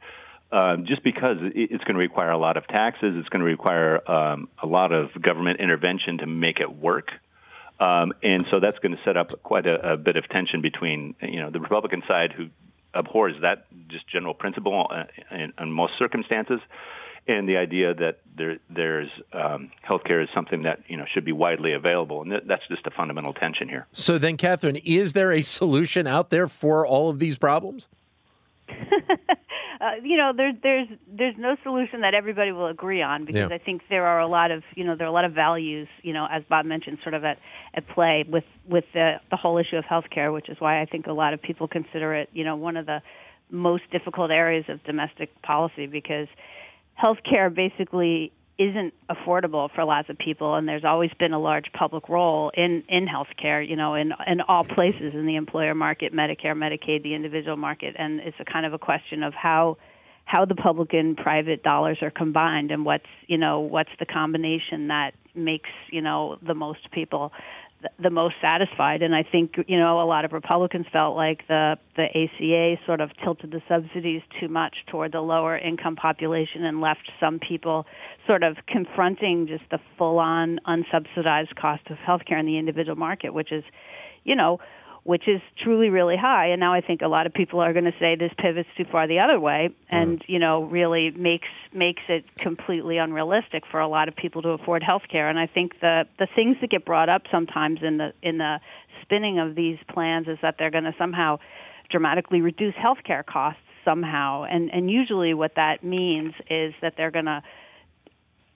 Um, 0.52 0.84
just 0.84 1.04
because 1.04 1.36
it's 1.40 1.84
going 1.84 1.94
to 1.94 2.00
require 2.00 2.30
a 2.30 2.38
lot 2.38 2.56
of 2.56 2.66
taxes, 2.66 3.14
it's 3.16 3.28
going 3.28 3.40
to 3.40 3.46
require 3.46 4.10
um, 4.10 4.48
a 4.60 4.66
lot 4.66 4.90
of 4.90 5.10
government 5.22 5.60
intervention 5.60 6.18
to 6.18 6.26
make 6.26 6.58
it 6.58 6.72
work. 6.72 7.10
Um, 7.78 8.12
and 8.22 8.44
so 8.50 8.58
that's 8.58 8.78
going 8.80 8.96
to 8.96 9.02
set 9.04 9.16
up 9.16 9.42
quite 9.44 9.66
a, 9.66 9.92
a 9.92 9.96
bit 9.96 10.16
of 10.16 10.28
tension 10.28 10.60
between, 10.60 11.14
you 11.22 11.40
know, 11.40 11.50
the 11.50 11.60
Republican 11.60 12.02
side 12.06 12.32
who 12.32 12.48
abhors 12.94 13.34
that 13.42 13.66
just 13.88 14.08
general 14.08 14.34
principle 14.34 14.86
uh, 14.90 15.04
in, 15.30 15.52
in 15.58 15.72
most 15.72 15.92
circumstances, 15.98 16.60
and 17.26 17.48
the 17.48 17.56
idea 17.56 17.94
that 17.94 18.18
there, 18.36 18.58
there's 18.68 19.10
um, 19.32 19.70
healthcare 19.88 20.22
is 20.22 20.28
something 20.34 20.62
that 20.62 20.80
you 20.88 20.96
know 20.96 21.04
should 21.12 21.24
be 21.24 21.32
widely 21.32 21.72
available, 21.72 22.22
and 22.22 22.32
that, 22.32 22.46
that's 22.46 22.66
just 22.68 22.86
a 22.86 22.90
fundamental 22.90 23.32
tension 23.32 23.68
here. 23.68 23.86
So 23.92 24.18
then, 24.18 24.36
Katherine, 24.36 24.76
is 24.84 25.12
there 25.12 25.30
a 25.30 25.42
solution 25.42 26.06
out 26.06 26.30
there 26.30 26.48
for 26.48 26.86
all 26.86 27.08
of 27.10 27.18
these 27.18 27.38
problems? 27.38 27.88
uh, 29.80 29.92
you 30.02 30.16
know, 30.16 30.32
there's 30.36 30.54
there's 30.62 30.88
there's 31.10 31.34
no 31.38 31.56
solution 31.62 32.02
that 32.02 32.12
everybody 32.14 32.52
will 32.52 32.66
agree 32.66 33.00
on 33.00 33.24
because 33.24 33.48
Yeah. 33.48 33.54
I 33.54 33.58
think 33.58 33.82
there 33.88 34.06
are 34.06 34.20
a 34.20 34.26
lot 34.26 34.50
of 34.50 34.62
you 34.74 34.84
know 34.84 34.94
there 34.94 35.06
are 35.06 35.10
a 35.10 35.12
lot 35.12 35.24
of 35.24 35.32
values 35.32 35.88
you 36.02 36.12
know 36.12 36.26
as 36.30 36.42
Bob 36.48 36.66
mentioned 36.66 36.98
sort 37.02 37.14
of 37.14 37.24
at 37.24 37.38
at 37.74 37.88
play 37.88 38.24
with 38.28 38.44
with 38.66 38.84
the 38.92 39.20
the 39.30 39.36
whole 39.36 39.56
issue 39.56 39.76
of 39.76 39.84
healthcare, 39.84 40.32
which 40.32 40.48
is 40.50 40.60
why 40.60 40.82
I 40.82 40.84
think 40.84 41.06
a 41.06 41.12
lot 41.12 41.32
of 41.32 41.40
people 41.40 41.66
consider 41.66 42.14
it 42.14 42.28
you 42.32 42.44
know 42.44 42.56
one 42.56 42.76
of 42.76 42.84
the 42.86 43.00
most 43.50 43.84
difficult 43.90 44.30
areas 44.30 44.66
of 44.68 44.82
domestic 44.84 45.30
policy 45.42 45.86
because 45.86 46.28
healthcare 47.02 47.52
basically 47.52 48.32
isn't 48.60 48.92
affordable 49.10 49.70
for 49.74 49.84
lots 49.84 50.10
of 50.10 50.18
people 50.18 50.54
and 50.54 50.68
there's 50.68 50.84
always 50.84 51.10
been 51.18 51.32
a 51.32 51.38
large 51.40 51.64
public 51.72 52.10
role 52.10 52.52
in 52.54 52.84
in 52.90 53.06
healthcare 53.06 53.66
you 53.66 53.74
know 53.74 53.94
in 53.94 54.12
in 54.26 54.42
all 54.42 54.64
places 54.64 55.14
in 55.14 55.24
the 55.24 55.34
employer 55.36 55.74
market 55.74 56.12
medicare 56.12 56.54
medicaid 56.54 57.02
the 57.02 57.14
individual 57.14 57.56
market 57.56 57.96
and 57.98 58.20
it's 58.20 58.36
a 58.38 58.44
kind 58.44 58.66
of 58.66 58.74
a 58.74 58.78
question 58.78 59.22
of 59.22 59.32
how 59.32 59.78
how 60.26 60.44
the 60.44 60.54
public 60.54 60.92
and 60.92 61.16
private 61.16 61.62
dollars 61.62 61.96
are 62.02 62.10
combined 62.10 62.70
and 62.70 62.84
what's 62.84 63.06
you 63.28 63.38
know 63.38 63.60
what's 63.60 63.90
the 63.98 64.04
combination 64.04 64.88
that 64.88 65.12
makes 65.34 65.70
you 65.90 66.02
know 66.02 66.36
the 66.46 66.54
most 66.54 66.90
people 66.92 67.32
the 68.02 68.10
most 68.10 68.34
satisfied. 68.40 69.02
And 69.02 69.14
i 69.14 69.22
think 69.22 69.54
you 69.66 69.78
know 69.78 70.00
a 70.00 70.04
lot 70.06 70.24
of 70.24 70.32
republicans 70.32 70.86
felt 70.92 71.16
like 71.16 71.46
the 71.48 71.76
the 71.96 72.04
ACA 72.04 72.80
sort 72.86 73.00
of 73.00 73.10
tilted 73.22 73.50
the 73.50 73.62
subsidies 73.68 74.22
too 74.38 74.48
much 74.48 74.76
toward 74.86 75.12
the 75.12 75.20
lower 75.20 75.56
income 75.56 75.96
population 75.96 76.64
and 76.64 76.80
left 76.80 77.10
some 77.18 77.38
people 77.38 77.86
sort 78.26 78.42
of 78.42 78.56
confronting 78.66 79.46
just 79.46 79.64
the 79.70 79.78
full 79.96 80.18
on 80.18 80.58
unsubsidized 80.66 81.54
cost 81.56 81.82
of 81.90 81.96
healthcare 81.98 82.38
in 82.38 82.46
the 82.46 82.58
individual 82.58 82.96
market 82.96 83.32
which 83.32 83.52
is 83.52 83.64
you 84.24 84.36
know 84.36 84.58
which 85.04 85.26
is 85.26 85.40
truly 85.62 85.88
really 85.88 86.16
high. 86.16 86.48
And 86.48 86.60
now 86.60 86.72
i 86.72 86.80
think 86.80 87.02
a 87.02 87.08
lot 87.08 87.26
of 87.26 87.32
people 87.34 87.60
are 87.60 87.72
going 87.72 87.84
to 87.84 87.94
say 87.98 88.16
this 88.16 88.32
pivots 88.38 88.68
too 88.76 88.84
far 88.84 89.06
the 89.06 89.18
other 89.18 89.38
way 89.40 89.70
and 89.88 90.20
mm-hmm. 90.20 90.32
you 90.32 90.38
know 90.38 90.64
really 90.64 91.10
makes 91.10 91.48
makes 91.72 92.02
it 92.08 92.24
completely 92.36 92.98
unrealistic 92.98 93.64
for 93.70 93.80
a 93.80 93.88
lot 93.88 94.08
of 94.08 94.16
people 94.16 94.42
to 94.42 94.50
afford 94.50 94.82
health 94.82 95.02
care 95.10 95.28
and 95.28 95.38
i 95.38 95.46
think 95.46 95.80
the 95.80 96.06
the 96.18 96.26
things 96.26 96.56
that 96.60 96.70
get 96.70 96.84
brought 96.84 97.08
up 97.08 97.22
sometimes 97.30 97.80
in 97.82 97.96
the 97.96 98.12
in 98.22 98.38
the 98.38 98.60
spinning 99.02 99.38
of 99.38 99.54
these 99.54 99.78
plans 99.88 100.28
is 100.28 100.38
that 100.42 100.56
they're 100.58 100.70
going 100.70 100.84
to 100.84 100.94
somehow 100.98 101.38
dramatically 101.90 102.40
reduce 102.40 102.74
health 102.76 102.98
care 103.04 103.22
costs 103.22 103.60
somehow. 103.84 104.44
And 104.44 104.70
and 104.72 104.90
usually 104.90 105.34
what 105.34 105.54
that 105.56 105.82
means 105.82 106.34
is 106.48 106.74
that 106.80 106.94
they're 106.96 107.10
going 107.10 107.26
to 107.26 107.42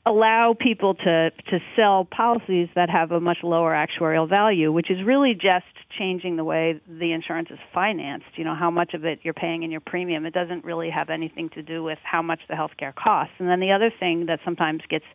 allow 0.06 0.54
people 0.58 0.94
to 0.94 1.30
to 1.30 1.58
sell 1.76 2.04
policies 2.04 2.68
that 2.74 2.90
have 2.90 3.10
a 3.10 3.20
much 3.20 3.38
lower 3.42 3.72
actuarial 3.72 4.28
value, 4.28 4.70
which 4.70 4.90
is 4.90 5.02
really 5.02 5.34
just 5.34 5.64
changing 5.98 6.36
the 6.36 6.44
way 6.44 6.80
the 6.86 7.12
insurance 7.12 7.48
is 7.50 7.58
financed. 7.72 8.26
You 8.36 8.44
know, 8.44 8.54
how 8.54 8.70
much 8.70 8.94
of 8.94 9.04
it 9.04 9.20
you're 9.22 9.34
paying 9.34 9.62
in 9.62 9.70
your 9.70 9.80
premium. 9.80 10.26
It 10.26 10.34
doesn't 10.34 10.64
really 10.64 10.90
have 10.90 11.08
anything 11.08 11.48
to 11.50 11.62
do 11.62 11.82
with 11.82 11.98
how 12.02 12.22
much 12.22 12.40
the 12.48 12.54
healthcare 12.54 12.94
costs. 12.94 13.34
And 13.38 13.48
then 13.48 13.60
the 13.60 13.72
other 13.72 13.90
thing 13.98 14.26
that 14.26 14.40
sometimes 14.44 14.82
gets 14.88 15.06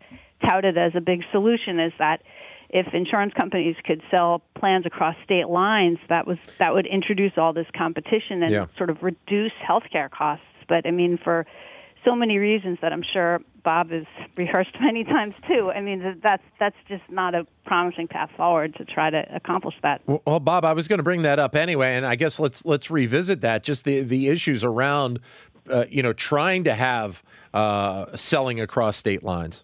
touted 0.43 0.77
as 0.77 0.93
a 0.95 1.01
big 1.01 1.23
solution 1.31 1.79
is 1.79 1.93
that 1.99 2.21
if 2.69 2.93
insurance 2.93 3.33
companies 3.33 3.75
could 3.83 4.01
sell 4.09 4.41
plans 4.57 4.85
across 4.85 5.15
state 5.23 5.49
lines, 5.49 5.97
that 6.07 6.25
was 6.25 6.37
that 6.57 6.73
would 6.73 6.87
introduce 6.87 7.33
all 7.37 7.53
this 7.53 7.67
competition 7.75 8.43
and 8.43 8.51
Yeah. 8.51 8.65
sort 8.77 8.89
of 8.89 9.03
reduce 9.03 9.53
healthcare 9.53 10.09
costs. 10.09 10.45
But 10.67 10.85
I 10.85 10.91
mean, 10.91 11.17
for 11.17 11.45
so 12.05 12.15
many 12.15 12.37
reasons 12.37 12.79
that 12.81 12.93
I'm 12.93 13.03
sure 13.03 13.41
Bob 13.63 13.91
has 13.91 14.05
rehearsed 14.37 14.75
many 14.81 15.03
times 15.03 15.35
too. 15.47 15.71
I 15.73 15.81
mean, 15.81 16.19
that's 16.21 16.43
that's 16.59 16.75
just 16.87 17.03
not 17.09 17.35
a 17.35 17.45
promising 17.65 18.07
path 18.07 18.29
forward 18.35 18.75
to 18.75 18.85
try 18.85 19.09
to 19.09 19.23
accomplish 19.33 19.75
that. 19.83 20.01
Well, 20.05 20.21
well 20.25 20.39
Bob, 20.39 20.65
I 20.65 20.73
was 20.73 20.87
going 20.87 20.99
to 20.99 21.03
bring 21.03 21.23
that 21.23 21.39
up 21.39 21.55
anyway, 21.55 21.95
and 21.95 22.05
I 22.05 22.15
guess 22.15 22.39
let's 22.39 22.65
let's 22.65 22.89
revisit 22.89 23.41
that. 23.41 23.63
Just 23.63 23.85
the 23.85 24.01
the 24.01 24.29
issues 24.29 24.63
around, 24.63 25.19
uh, 25.69 25.85
you 25.89 26.03
know, 26.03 26.13
trying 26.13 26.63
to 26.65 26.73
have 26.73 27.23
uh, 27.53 28.15
selling 28.15 28.59
across 28.59 28.97
state 28.97 29.23
lines. 29.23 29.63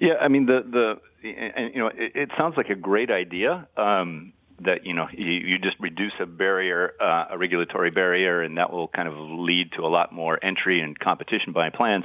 Yeah, 0.00 0.14
I 0.20 0.28
mean 0.28 0.46
the 0.46 0.62
the 0.62 1.00
and 1.28 1.74
you 1.74 1.80
know 1.80 1.88
it, 1.88 2.12
it 2.14 2.30
sounds 2.36 2.56
like 2.56 2.70
a 2.70 2.74
great 2.74 3.10
idea. 3.10 3.66
Um, 3.76 4.32
that 4.60 4.86
you 4.86 4.94
know 4.94 5.06
you, 5.12 5.32
you 5.32 5.58
just 5.58 5.78
reduce 5.80 6.12
a 6.20 6.26
barrier, 6.26 6.94
uh, 7.00 7.26
a 7.30 7.38
regulatory 7.38 7.90
barrier, 7.90 8.42
and 8.42 8.58
that 8.58 8.72
will 8.72 8.88
kind 8.88 9.08
of 9.08 9.14
lead 9.16 9.72
to 9.72 9.82
a 9.82 9.88
lot 9.88 10.12
more 10.12 10.38
entry 10.42 10.80
and 10.80 10.98
competition 10.98 11.52
by 11.52 11.70
plans. 11.70 12.04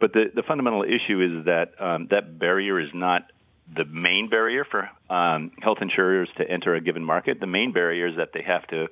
But 0.00 0.12
the 0.12 0.24
the 0.34 0.42
fundamental 0.42 0.82
issue 0.82 1.20
is 1.20 1.44
that 1.46 1.80
um, 1.80 2.08
that 2.10 2.38
barrier 2.38 2.80
is 2.80 2.90
not 2.94 3.30
the 3.74 3.84
main 3.84 4.28
barrier 4.28 4.64
for 4.70 4.90
um, 5.08 5.50
health 5.62 5.78
insurers 5.80 6.28
to 6.36 6.48
enter 6.48 6.74
a 6.74 6.80
given 6.80 7.02
market. 7.02 7.40
The 7.40 7.46
main 7.46 7.72
barrier 7.72 8.08
is 8.08 8.16
that 8.16 8.30
they 8.34 8.42
have 8.42 8.66
to 8.68 8.88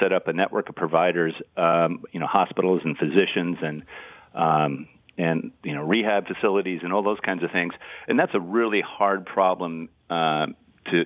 set 0.00 0.12
up 0.12 0.26
a 0.26 0.32
network 0.32 0.68
of 0.68 0.74
providers, 0.74 1.32
um, 1.56 2.04
you 2.12 2.18
know, 2.18 2.26
hospitals 2.26 2.82
and 2.84 2.98
physicians 2.98 3.58
and 3.62 3.82
um, 4.34 4.88
and 5.18 5.52
you 5.62 5.74
know 5.74 5.82
rehab 5.82 6.26
facilities 6.26 6.80
and 6.82 6.92
all 6.92 7.02
those 7.02 7.20
kinds 7.20 7.42
of 7.42 7.50
things. 7.50 7.72
And 8.08 8.18
that's 8.18 8.34
a 8.34 8.40
really 8.40 8.80
hard 8.80 9.26
problem 9.26 9.88
uh, 10.10 10.46
to 10.90 11.04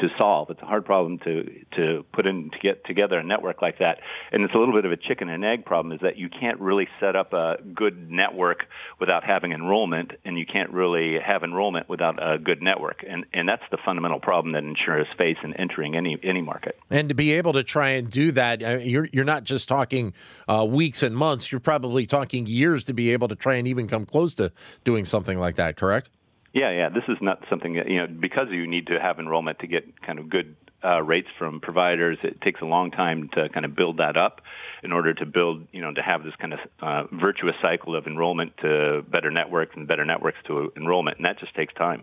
to 0.00 0.08
solve. 0.18 0.50
It's 0.50 0.62
a 0.62 0.66
hard 0.66 0.84
problem 0.84 1.18
to 1.20 1.44
to 1.76 2.04
put 2.12 2.26
in 2.26 2.50
to 2.50 2.58
get 2.58 2.84
together 2.84 3.18
a 3.18 3.24
network 3.24 3.62
like 3.62 3.78
that. 3.78 4.00
And 4.32 4.42
it's 4.42 4.54
a 4.54 4.58
little 4.58 4.74
bit 4.74 4.84
of 4.84 4.92
a 4.92 4.96
chicken 4.96 5.28
and 5.28 5.44
egg 5.44 5.64
problem 5.64 5.92
is 5.92 6.00
that 6.02 6.16
you 6.16 6.28
can't 6.28 6.58
really 6.60 6.88
set 6.98 7.16
up 7.16 7.32
a 7.32 7.56
good 7.74 8.10
network 8.10 8.64
without 8.98 9.24
having 9.24 9.52
enrollment 9.52 10.12
and 10.24 10.38
you 10.38 10.46
can't 10.46 10.70
really 10.70 11.18
have 11.18 11.42
enrollment 11.42 11.88
without 11.88 12.18
a 12.20 12.38
good 12.38 12.62
network. 12.62 13.04
And 13.08 13.26
and 13.32 13.48
that's 13.48 13.62
the 13.70 13.78
fundamental 13.84 14.20
problem 14.20 14.52
that 14.52 14.64
insurers 14.64 15.06
face 15.16 15.38
in 15.42 15.54
entering 15.54 15.96
any 15.96 16.18
any 16.22 16.42
market. 16.42 16.78
And 16.90 17.08
to 17.08 17.14
be 17.14 17.32
able 17.32 17.52
to 17.52 17.62
try 17.62 17.90
and 17.90 18.10
do 18.10 18.32
that, 18.32 18.62
uh, 18.62 18.78
you're 18.78 19.08
you're 19.12 19.24
not 19.24 19.44
just 19.44 19.68
talking 19.68 20.14
uh, 20.48 20.66
weeks 20.68 21.02
and 21.02 21.14
months, 21.14 21.52
you're 21.52 21.60
probably 21.60 22.06
talking 22.06 22.46
years 22.46 22.84
to 22.84 22.94
be 22.94 23.12
able 23.12 23.28
to 23.28 23.36
try 23.36 23.54
and 23.54 23.68
even 23.68 23.86
come 23.86 24.06
close 24.06 24.34
to 24.34 24.52
doing 24.84 25.04
something 25.04 25.38
like 25.38 25.56
that, 25.56 25.76
correct? 25.76 26.10
Yeah, 26.52 26.70
yeah. 26.70 26.88
This 26.88 27.04
is 27.08 27.18
not 27.20 27.44
something 27.48 27.74
that, 27.74 27.88
you 27.88 27.98
know, 27.98 28.06
because 28.08 28.48
you 28.50 28.66
need 28.66 28.88
to 28.88 28.98
have 29.00 29.18
enrollment 29.18 29.60
to 29.60 29.66
get 29.66 30.02
kind 30.02 30.18
of 30.18 30.28
good 30.28 30.56
uh, 30.84 31.02
rates 31.02 31.28
from 31.38 31.60
providers. 31.60 32.18
It 32.22 32.40
takes 32.40 32.60
a 32.60 32.64
long 32.64 32.90
time 32.90 33.28
to 33.34 33.48
kind 33.50 33.64
of 33.64 33.76
build 33.76 33.98
that 33.98 34.16
up 34.16 34.40
in 34.82 34.92
order 34.92 35.14
to 35.14 35.26
build, 35.26 35.68
you 35.72 35.80
know, 35.80 35.92
to 35.92 36.02
have 36.02 36.24
this 36.24 36.34
kind 36.36 36.54
of 36.54 36.58
uh, 36.80 37.04
virtuous 37.12 37.54
cycle 37.62 37.94
of 37.94 38.06
enrollment 38.06 38.56
to 38.58 39.04
better 39.08 39.30
networks 39.30 39.76
and 39.76 39.86
better 39.86 40.04
networks 40.04 40.38
to 40.46 40.72
enrollment. 40.76 41.18
And 41.18 41.26
that 41.26 41.38
just 41.38 41.54
takes 41.54 41.74
time. 41.74 42.02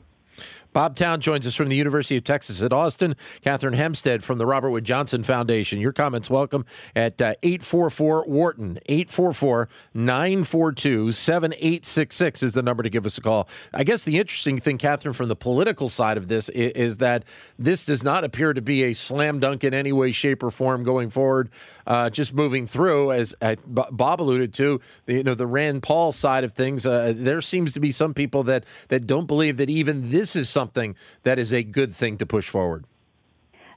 Bob 0.74 0.96
Town 0.96 1.22
joins 1.22 1.48
us 1.48 1.56
from 1.56 1.70
the 1.70 1.76
University 1.76 2.18
of 2.18 2.24
Texas 2.24 2.62
at 2.62 2.74
Austin. 2.74 3.16
Katherine 3.42 3.74
Hempstead 3.74 4.24
from 4.24 4.38
the 4.38 4.46
Robert 4.46 4.70
Wood 4.72 4.84
Johnson 4.84 5.24
Foundation. 5.24 5.80
Your 5.80 5.94
comments 5.94 6.30
welcome 6.30 6.66
at 6.96 7.22
uh, 7.22 7.34
844 7.44 8.26
Wharton. 8.28 8.80
844 8.88 9.70
942 9.94 11.12
7866 11.12 12.44
is 12.44 12.54
the 12.54 12.62
number 12.62 12.84
to 12.84 12.90
give 12.90 13.06
us 13.06 13.18
a 13.18 13.22
call. 13.22 13.48
I 13.74 13.84
guess 13.84 14.04
the 14.04 14.18
interesting 14.18 14.60
thing, 14.60 14.78
Katherine, 14.78 15.14
from 15.14 15.30
the 15.30 15.36
political 15.36 15.90
side 15.90 16.18
of 16.18 16.28
this 16.28 16.50
is, 16.50 16.72
is 16.74 16.98
that 16.98 17.24
this 17.58 17.86
does 17.86 18.04
not 18.04 18.24
appear 18.24 18.54
to 18.54 18.62
be 18.62 18.84
a 18.84 18.94
slam 18.94 19.40
dunk 19.40 19.64
in 19.64 19.74
any 19.74 19.92
way, 19.92 20.12
shape, 20.12 20.44
or 20.44 20.52
form 20.52 20.84
going 20.84 21.10
forward. 21.10 21.50
Uh, 21.86 22.10
just 22.10 22.34
moving 22.34 22.68
through, 22.68 23.12
as 23.12 23.34
uh, 23.42 23.56
Bob 23.66 24.22
alluded 24.22 24.54
to, 24.56 24.82
you 25.08 25.24
know, 25.24 25.34
the 25.34 25.48
Rand 25.48 25.84
Paul 25.84 26.12
side 26.12 26.44
of 26.44 26.52
things, 26.52 26.86
uh, 26.86 27.14
there 27.16 27.42
seems 27.42 27.74
to 27.74 27.80
be 27.80 27.92
some 27.92 28.14
people 28.14 28.44
that, 28.44 28.66
that 28.90 29.08
don't 29.08 29.26
believe 29.26 29.58
that 29.58 29.70
even 29.70 30.12
this 30.12 30.36
is 30.36 30.50
something 30.60 30.96
that 31.24 31.38
is 31.38 31.54
a 31.54 31.64
good 31.64 31.94
thing 31.94 32.18
to 32.18 32.26
push 32.26 32.50
forward. 32.50 32.86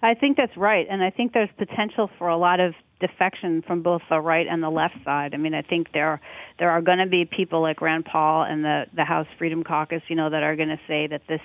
I 0.02 0.14
think 0.14 0.38
that's 0.38 0.56
right, 0.56 0.86
and 0.88 1.02
I 1.02 1.10
think 1.10 1.34
there's 1.34 1.50
potential 1.58 2.10
for 2.18 2.28
a 2.28 2.36
lot 2.36 2.58
of 2.58 2.72
defection 3.00 3.62
from 3.66 3.82
both 3.82 4.02
the 4.08 4.20
right 4.20 4.46
and 4.46 4.62
the 4.62 4.70
left 4.70 4.96
side. 5.04 5.34
I 5.34 5.36
mean, 5.36 5.54
I 5.54 5.62
think 5.62 5.92
there 5.92 6.20
there 6.58 6.70
are 6.70 6.80
going 6.80 6.98
to 6.98 7.06
be 7.06 7.24
people 7.24 7.60
like 7.60 7.80
Rand 7.82 8.06
Paul 8.06 8.44
and 8.44 8.64
the 8.64 8.86
the 8.94 9.04
House 9.04 9.26
Freedom 9.38 9.62
Caucus, 9.62 10.02
you 10.08 10.16
know, 10.16 10.30
that 10.30 10.42
are 10.42 10.56
going 10.56 10.70
to 10.70 10.80
say 10.88 11.06
that 11.06 11.22
this 11.28 11.42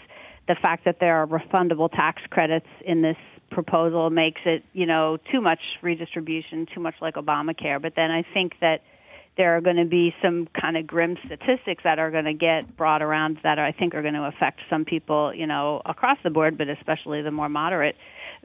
the 0.48 0.56
fact 0.62 0.86
that 0.86 0.98
there 1.00 1.16
are 1.22 1.28
refundable 1.28 1.90
tax 1.92 2.22
credits 2.30 2.68
in 2.86 3.02
this 3.02 3.18
proposal 3.52 4.10
makes 4.10 4.42
it, 4.46 4.64
you 4.74 4.86
know, 4.86 5.18
too 5.32 5.42
much 5.42 5.60
redistribution, 5.82 6.68
too 6.74 6.80
much 6.80 6.96
like 7.02 7.16
Obamacare. 7.16 7.82
But 7.82 7.94
then 7.96 8.12
I 8.12 8.24
think 8.34 8.54
that 8.62 8.82
there 9.38 9.58
are 9.58 9.62
going 9.62 9.76
to 9.76 9.86
be 9.86 10.16
some 10.22 10.48
kind 10.60 10.78
of 10.78 10.88
grim 10.88 11.18
statistics 11.26 11.84
that 11.84 12.00
are 12.00 12.10
going 12.10 12.26
to 12.26 12.34
get 12.34 12.78
brought 12.78 13.02
around 13.02 13.40
that 13.44 13.60
I 13.60 13.72
think 13.72 13.94
are 13.94 14.02
going 14.02 14.14
to 14.14 14.26
affect 14.26 14.62
some 14.70 14.86
people, 14.86 15.34
you 15.34 15.46
know, 15.46 15.82
across 15.86 16.18
the 16.24 16.30
board, 16.30 16.58
but 16.58 16.70
especially 16.70 17.22
the 17.22 17.32
more 17.32 17.50
moderate 17.50 17.96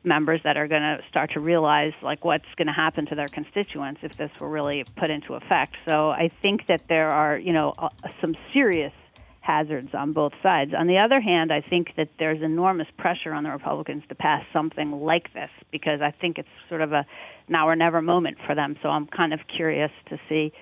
members 0.03 0.41
that 0.45 0.57
are 0.57 0.67
going 0.67 0.83
to 0.83 0.99
start 1.09 1.33
to 1.33 1.41
realize 1.41 1.93
like 2.03 2.25
what's 2.25 2.47
going 2.57 2.67
to 2.67 2.73
happen 2.73 3.07
to 3.07 3.15
their 3.15 3.29
constituents 3.29 4.01
if 4.03 4.17
this 4.17 4.31
were 4.41 4.49
really 4.49 4.85
put 4.97 5.11
into 5.11 5.35
effect. 5.35 5.77
So 5.87 6.11
I 6.11 6.31
think 6.43 6.67
that 6.67 6.83
there 6.89 7.11
are, 7.11 7.39
you 7.39 7.53
know, 7.53 7.75
some 8.21 8.35
serious 8.53 8.93
hazards 9.41 9.91
on 9.95 10.13
both 10.13 10.33
sides. 10.43 10.73
On 10.77 10.87
the 10.87 10.99
other 10.99 11.21
hand, 11.21 11.53
I 11.53 11.61
think 11.61 11.95
that 11.97 12.09
there's 12.19 12.43
enormous 12.43 12.89
pressure 12.99 13.33
on 13.33 13.45
the 13.45 13.51
Republicans 13.51 14.03
to 14.09 14.15
pass 14.15 14.45
something 14.53 14.93
like 15.01 15.33
this 15.35 15.51
because 15.71 16.01
I 16.01 16.11
think 16.11 16.39
it's 16.39 16.49
sort 16.69 16.83
of 16.83 16.93
a 16.93 17.07
now 17.49 17.69
or 17.69 17.77
never 17.77 18.03
moment 18.03 18.39
for 18.47 18.55
them. 18.55 18.77
So 18.83 18.89
I'm 18.89 19.07
kind 19.07 19.33
of 19.33 19.41
curious 19.55 19.91
to 20.09 20.19
see 20.29 20.53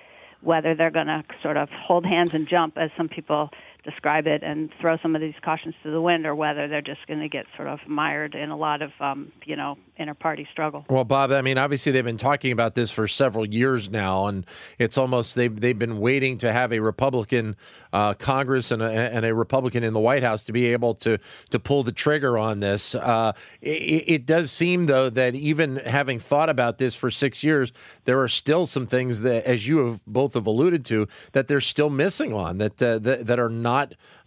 whether 0.41 0.75
they're 0.75 0.91
going 0.91 1.07
to 1.07 1.23
sort 1.41 1.57
of 1.57 1.69
hold 1.69 2.05
hands 2.05 2.31
and 2.33 2.47
jump, 2.47 2.77
as 2.77 2.89
some 2.97 3.09
people 3.09 3.49
describe 3.83 4.27
it 4.27 4.43
and 4.43 4.69
throw 4.81 4.97
some 4.97 5.15
of 5.15 5.21
these 5.21 5.33
cautions 5.41 5.73
to 5.83 5.91
the 5.91 6.01
wind, 6.01 6.25
or 6.25 6.35
whether 6.35 6.67
they're 6.67 6.81
just 6.81 7.05
going 7.07 7.21
to 7.21 7.29
get 7.29 7.45
sort 7.55 7.67
of 7.67 7.79
mired 7.87 8.35
in 8.35 8.49
a 8.49 8.57
lot 8.57 8.81
of, 8.81 8.91
um, 8.99 9.31
you 9.45 9.55
know, 9.55 9.77
inter-party 9.95 10.47
struggle. 10.51 10.85
Well, 10.89 11.05
Bob, 11.05 11.31
I 11.31 11.41
mean, 11.41 11.57
obviously 11.57 11.91
they've 11.91 12.03
been 12.03 12.17
talking 12.17 12.51
about 12.51 12.75
this 12.75 12.91
for 12.91 13.07
several 13.07 13.45
years 13.45 13.89
now, 13.89 14.27
and 14.27 14.45
it's 14.77 14.97
almost 14.97 15.35
they've 15.35 15.59
they've 15.59 15.79
been 15.79 15.99
waiting 15.99 16.37
to 16.39 16.51
have 16.51 16.73
a 16.73 16.79
Republican 16.79 17.55
uh, 17.93 18.13
Congress 18.15 18.71
and 18.71 18.81
a, 18.81 18.89
and 18.89 19.25
a 19.25 19.33
Republican 19.33 19.83
in 19.83 19.93
the 19.93 19.99
White 19.99 20.23
House 20.23 20.43
to 20.43 20.51
be 20.51 20.67
able 20.67 20.93
to 20.95 21.17
to 21.49 21.59
pull 21.59 21.83
the 21.83 21.91
trigger 21.93 22.37
on 22.37 22.59
this. 22.59 22.95
Uh, 22.95 23.31
it, 23.61 24.03
it 24.07 24.25
does 24.25 24.51
seem 24.51 24.87
though 24.87 25.09
that 25.09 25.35
even 25.35 25.77
having 25.77 26.19
thought 26.19 26.49
about 26.49 26.79
this 26.79 26.95
for 26.95 27.09
six 27.09 27.43
years, 27.43 27.71
there 28.03 28.19
are 28.19 28.27
still 28.27 28.65
some 28.65 28.87
things 28.87 29.21
that, 29.21 29.45
as 29.45 29.67
you 29.67 29.85
have 29.85 30.05
both 30.05 30.33
have 30.33 30.47
alluded 30.47 30.83
to, 30.85 31.07
that 31.31 31.47
they're 31.47 31.61
still 31.61 31.89
missing 31.89 32.33
on 32.33 32.57
that 32.57 32.81
uh, 32.81 32.99
that, 32.99 33.25
that 33.25 33.39
are 33.39 33.49
not 33.49 33.68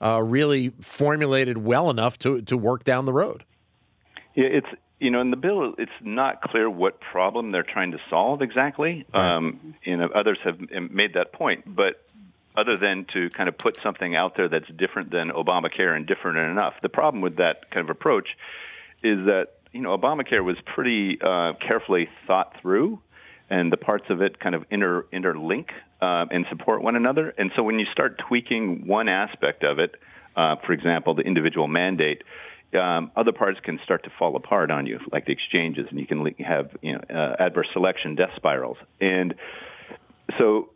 uh, 0.01 0.23
really 0.23 0.71
formulated 0.81 1.59
well 1.59 1.91
enough 1.91 2.19
to 2.21 2.43
to 2.43 2.57
work 2.57 2.85
down 2.85 3.07
the 3.07 3.13
road. 3.13 3.45
Yeah, 4.35 4.47
it's 4.47 4.69
you 5.03 5.11
know, 5.11 5.21
in 5.21 5.31
the 5.31 5.37
bill, 5.37 5.75
it's 5.79 5.91
not 6.01 6.41
clear 6.43 6.71
what 6.71 7.01
problem 7.01 7.51
they're 7.51 7.65
trying 7.65 7.91
to 7.91 7.99
solve 8.09 8.41
exactly. 8.41 9.05
Right. 9.13 9.33
Um, 9.33 9.75
you 9.83 9.97
know, 9.97 10.09
others 10.15 10.39
have 10.45 10.61
made 10.61 11.15
that 11.15 11.33
point, 11.33 11.65
but 11.67 12.01
other 12.57 12.77
than 12.77 13.07
to 13.13 13.29
kind 13.31 13.49
of 13.49 13.59
put 13.59 13.79
something 13.83 14.15
out 14.15 14.37
there 14.37 14.49
that's 14.49 14.69
different 14.69 15.11
than 15.11 15.31
Obamacare 15.31 15.97
and 15.97 16.07
different 16.07 16.39
enough, 16.39 16.75
the 16.83 16.89
problem 16.89 17.21
with 17.21 17.37
that 17.37 17.69
kind 17.71 17.85
of 17.85 17.91
approach 17.91 18.29
is 19.03 19.27
that 19.27 19.55
you 19.73 19.81
know 19.81 19.99
Obamacare 19.99 20.45
was 20.45 20.57
pretty 20.65 21.19
uh, 21.21 21.55
carefully 21.55 22.09
thought 22.29 22.61
through, 22.61 23.01
and 23.51 23.73
the 23.73 23.77
parts 23.77 24.09
of 24.09 24.23
it 24.23 24.39
kind 24.39 24.55
of 24.55 24.65
inter 24.71 25.03
interlink 25.13 25.71
uh, 26.03 26.27
and 26.31 26.45
support 26.51 26.83
one 26.83 26.97
another. 26.97 27.33
And 27.39 27.53
so 27.57 27.63
when 27.63 27.79
you 27.79 27.87
start 27.93 28.21
tweaking 28.29 28.87
one 28.87 29.09
aspect 29.09 29.63
of 29.63 29.79
it, 29.79 29.95
uh, 30.37 30.57
for 30.67 30.73
example, 30.73 31.15
the 31.15 31.23
individual 31.23 31.69
mandate 31.69 32.23
um, 32.75 33.13
other 33.17 33.33
parts 33.33 33.61
can 33.63 33.79
start 33.85 34.05
to 34.05 34.11
fall 34.19 34.35
apart 34.35 34.71
on 34.71 34.87
you, 34.87 34.99
like 35.13 35.27
the 35.27 35.33
exchanges, 35.33 35.87
and 35.91 36.01
you 36.01 36.07
can 36.07 36.25
have 36.39 36.71
you 36.81 36.93
know 36.95 37.01
uh, 37.11 37.37
adverse 37.39 37.69
selection, 37.73 38.15
death 38.15 38.31
spirals, 38.37 38.79
and 39.01 39.35
so 40.39 40.71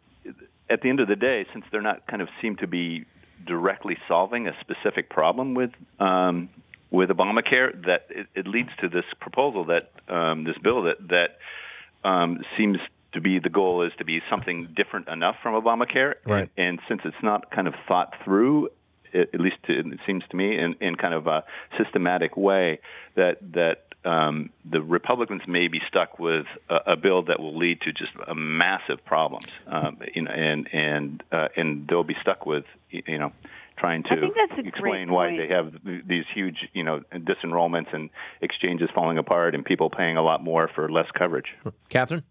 at 0.69 0.83
the 0.83 0.91
end 0.91 1.01
of 1.01 1.09
the 1.09 1.17
day, 1.17 1.47
since 1.53 1.65
they're 1.73 1.81
not 1.81 2.07
kind 2.07 2.21
of 2.21 2.29
seem 2.43 2.57
to 2.57 2.67
be 2.67 3.07
directly 3.47 3.97
solving 4.09 4.47
a 4.47 4.53
specific 4.61 5.09
problem 5.09 5.55
with 5.55 5.71
um, 5.99 6.51
with 6.91 7.09
Obamacare, 7.09 7.73
that 7.87 8.07
it, 8.11 8.27
it 8.35 8.47
leads 8.47 8.71
to 8.81 8.89
this 8.89 9.05
proposal 9.21 9.65
that 9.65 9.91
um, 10.15 10.45
this 10.45 10.57
bill 10.63 10.83
that 10.83 10.97
that 11.09 12.09
um, 12.09 12.43
seems 12.59 12.77
to 13.13 13.21
be 13.21 13.39
the 13.39 13.49
goal 13.49 13.83
is 13.83 13.93
to 13.99 14.05
be 14.05 14.21
something 14.29 14.69
different 14.77 15.09
enough 15.09 15.37
from 15.43 15.61
Obamacare, 15.61 16.15
right. 16.27 16.51
and, 16.57 16.69
and 16.69 16.81
since 16.89 17.01
it's 17.05 17.23
not 17.23 17.51
kind 17.51 17.67
of 17.67 17.75
thought 17.89 18.15
through 18.25 18.69
at 19.15 19.41
least 19.41 19.57
it 19.69 19.87
seems 20.07 20.25
to 20.31 20.37
me, 20.37 20.59
in, 20.59 20.75
in 20.81 20.97
kind 20.97 21.15
of 21.15 21.27
a 21.27 21.45
systematic 21.79 22.37
way, 22.37 22.81
that 23.15 23.39
that 23.53 23.87
um, 24.05 24.51
the 24.65 24.81
Republicans 24.81 25.43
may 25.49 25.69
be 25.69 25.81
stuck 25.89 26.19
with 26.19 26.47
a, 26.69 26.93
a, 26.93 26.97
bill 26.97 27.23
that 27.25 27.41
will 27.41 27.57
lead 27.57 27.81
to 27.81 27.93
just 27.93 28.13
a 28.27 28.35
massive 28.35 29.05
problems, 29.05 29.47
um, 29.67 29.99
you 30.15 30.23
know, 30.23 30.31
and 30.31 30.69
and 30.73 31.23
uh, 31.33 31.49
and 31.57 31.89
they'll 31.89 32.05
be 32.05 32.17
stuck 32.21 32.47
with 32.47 32.65
you 32.91 33.19
know 33.19 33.33
trying 33.79 34.03
to 34.05 34.31
explain 34.59 35.13
why 35.13 35.37
they 35.37 35.49
have 35.49 35.73
these 35.85 36.25
huge 36.35 36.69
you 36.73 36.83
know 36.83 37.01
disenrollments 37.13 37.93
and 37.93 38.11
exchanges 38.41 38.89
falling 38.95 39.19
apart 39.19 39.55
and 39.55 39.65
people 39.65 39.91
paying 39.91 40.17
a 40.17 40.23
lot 40.23 40.43
more 40.43 40.71
for 40.75 40.91
less 40.91 41.11
coverage. 41.17 41.55
Katherine. 41.89 42.23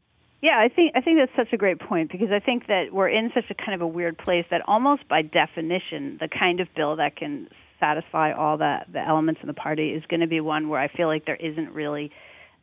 Yeah, 0.42 0.60
I 0.60 0.70
think 0.70 0.92
I 0.96 1.01
think 1.01 1.18
that's 1.18 1.36
such 1.36 1.54
a 1.54 1.58
great 1.58 1.80
point 1.80 2.12
because 2.12 2.30
I 2.32 2.39
think 2.39 2.68
that 2.68 2.92
we're 2.92 3.10
in 3.10 3.32
such 3.34 3.46
a 3.50 3.56
kind 3.56 3.74
of 3.74 3.82
a 3.82 3.88
weird 3.88 4.18
place 4.18 4.46
that 4.51 4.62
almost 4.68 5.08
by 5.08 5.22
definition, 5.22 6.18
the 6.20 6.27
kind 6.27 6.60
of 6.60 6.68
bill 6.75 6.98
that 6.98 7.15
can 7.15 7.48
satisfy 7.80 8.32
all 8.32 8.58
the 8.58 8.80
the 8.92 9.00
elements 9.00 9.42
in 9.42 9.48
the 9.48 9.54
party 9.54 9.92
is 9.92 10.04
going 10.08 10.20
to 10.20 10.27
be 10.27 10.39
one 10.42 10.70
where 10.70 10.80
I 10.80 10.88
feel 10.88 11.08
like 11.08 11.25
there 11.25 11.36
isn't 11.36 11.72
really 11.72 12.12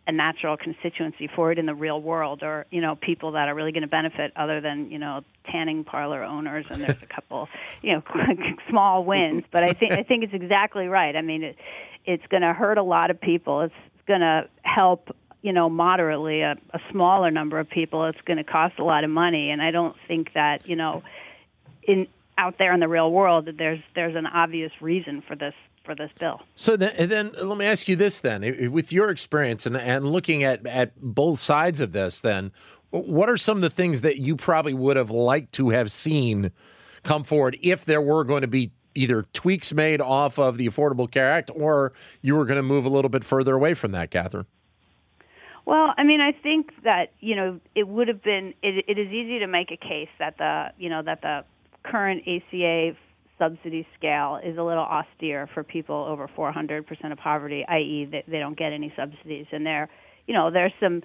a 0.06 0.12
natural 0.12 0.56
constituency 0.56 1.28
for 1.34 1.52
it 1.52 1.58
in 1.58 1.66
the 1.66 1.74
real 1.74 2.00
world 2.00 2.42
or 2.42 2.66
you 2.70 2.80
know 2.80 2.96
people 2.96 3.32
that 3.32 3.48
are 3.48 3.54
really 3.54 3.72
going 3.72 3.82
to 3.82 3.88
benefit 3.88 4.32
other 4.36 4.60
than 4.60 4.90
you 4.90 4.98
know 4.98 5.22
tanning 5.50 5.84
parlor 5.84 6.24
owners 6.24 6.66
and 6.70 6.82
there's 6.82 7.02
a 7.02 7.06
couple 7.06 7.48
you 7.82 7.92
know 7.92 8.02
small 8.68 9.04
wins. 9.04 9.44
But 9.50 9.62
i 9.64 9.72
think 9.72 9.92
i 9.92 10.02
think 10.02 10.24
it's 10.24 10.34
exactly 10.34 10.86
right. 10.88 11.16
I 11.16 11.22
mean 11.22 11.42
it 11.42 11.56
it's 12.04 12.26
going 12.28 12.42
to 12.42 12.52
hurt 12.52 12.78
a 12.78 12.82
lot 12.82 13.10
of 13.10 13.20
people. 13.20 13.60
It's 13.62 13.74
going 14.06 14.20
to 14.20 14.48
help 14.62 15.14
you 15.42 15.52
know, 15.52 15.68
moderately 15.68 16.40
a, 16.40 16.56
a 16.72 16.80
smaller 16.90 17.30
number 17.30 17.58
of 17.58 17.68
people, 17.68 18.06
it's 18.06 18.20
going 18.24 18.38
to 18.38 18.44
cost 18.44 18.78
a 18.78 18.84
lot 18.84 19.04
of 19.04 19.10
money. 19.10 19.50
And 19.50 19.60
I 19.60 19.70
don't 19.70 19.96
think 20.08 20.32
that, 20.34 20.68
you 20.68 20.76
know, 20.76 21.02
in 21.82 22.06
out 22.38 22.56
there 22.58 22.72
in 22.72 22.80
the 22.80 22.88
real 22.88 23.10
world, 23.10 23.44
that 23.46 23.58
there's 23.58 23.80
there's 23.94 24.16
an 24.16 24.26
obvious 24.26 24.72
reason 24.80 25.22
for 25.26 25.36
this 25.36 25.54
for 25.84 25.94
this 25.94 26.10
bill. 26.18 26.40
So 26.54 26.76
then, 26.76 27.08
then 27.08 27.32
let 27.42 27.58
me 27.58 27.66
ask 27.66 27.88
you 27.88 27.96
this 27.96 28.20
then, 28.20 28.70
with 28.70 28.92
your 28.92 29.10
experience 29.10 29.66
and, 29.66 29.76
and 29.76 30.06
looking 30.06 30.44
at, 30.44 30.64
at 30.64 30.92
both 31.00 31.40
sides 31.40 31.80
of 31.80 31.92
this, 31.92 32.20
then 32.20 32.52
what 32.90 33.28
are 33.28 33.36
some 33.36 33.56
of 33.56 33.62
the 33.62 33.70
things 33.70 34.02
that 34.02 34.18
you 34.18 34.36
probably 34.36 34.74
would 34.74 34.96
have 34.96 35.10
liked 35.10 35.52
to 35.54 35.70
have 35.70 35.90
seen 35.90 36.52
come 37.02 37.24
forward 37.24 37.58
if 37.62 37.84
there 37.84 38.00
were 38.00 38.22
going 38.22 38.42
to 38.42 38.48
be 38.48 38.70
either 38.94 39.24
tweaks 39.32 39.72
made 39.72 40.00
off 40.00 40.38
of 40.38 40.58
the 40.58 40.68
Affordable 40.68 41.10
Care 41.10 41.30
Act 41.32 41.50
or 41.54 41.92
you 42.20 42.36
were 42.36 42.44
going 42.44 42.58
to 42.58 42.62
move 42.62 42.84
a 42.84 42.90
little 42.90 43.08
bit 43.08 43.24
further 43.24 43.54
away 43.54 43.74
from 43.74 43.92
that, 43.92 44.10
Katherine? 44.10 44.46
Well, 45.64 45.94
I 45.96 46.02
mean, 46.02 46.20
I 46.20 46.32
think 46.32 46.70
that 46.84 47.12
you 47.20 47.36
know 47.36 47.60
it 47.74 47.86
would 47.86 48.08
have 48.08 48.22
been. 48.22 48.54
It, 48.62 48.84
it 48.88 48.98
is 48.98 49.08
easy 49.08 49.38
to 49.40 49.46
make 49.46 49.70
a 49.70 49.76
case 49.76 50.08
that 50.18 50.38
the 50.38 50.68
you 50.78 50.88
know 50.88 51.02
that 51.02 51.22
the 51.22 51.44
current 51.84 52.22
ACA 52.26 52.96
subsidy 53.38 53.86
scale 53.98 54.38
is 54.42 54.56
a 54.56 54.62
little 54.62 54.84
austere 54.84 55.48
for 55.52 55.64
people 55.64 55.96
over 55.96 56.28
400% 56.28 56.84
of 57.10 57.18
poverty, 57.18 57.64
i.e., 57.68 58.08
that 58.12 58.24
they 58.28 58.38
don't 58.38 58.56
get 58.56 58.72
any 58.72 58.92
subsidies, 58.96 59.46
and 59.50 59.66
there, 59.66 59.88
you 60.28 60.34
know, 60.34 60.50
there's 60.50 60.72
some 60.78 61.02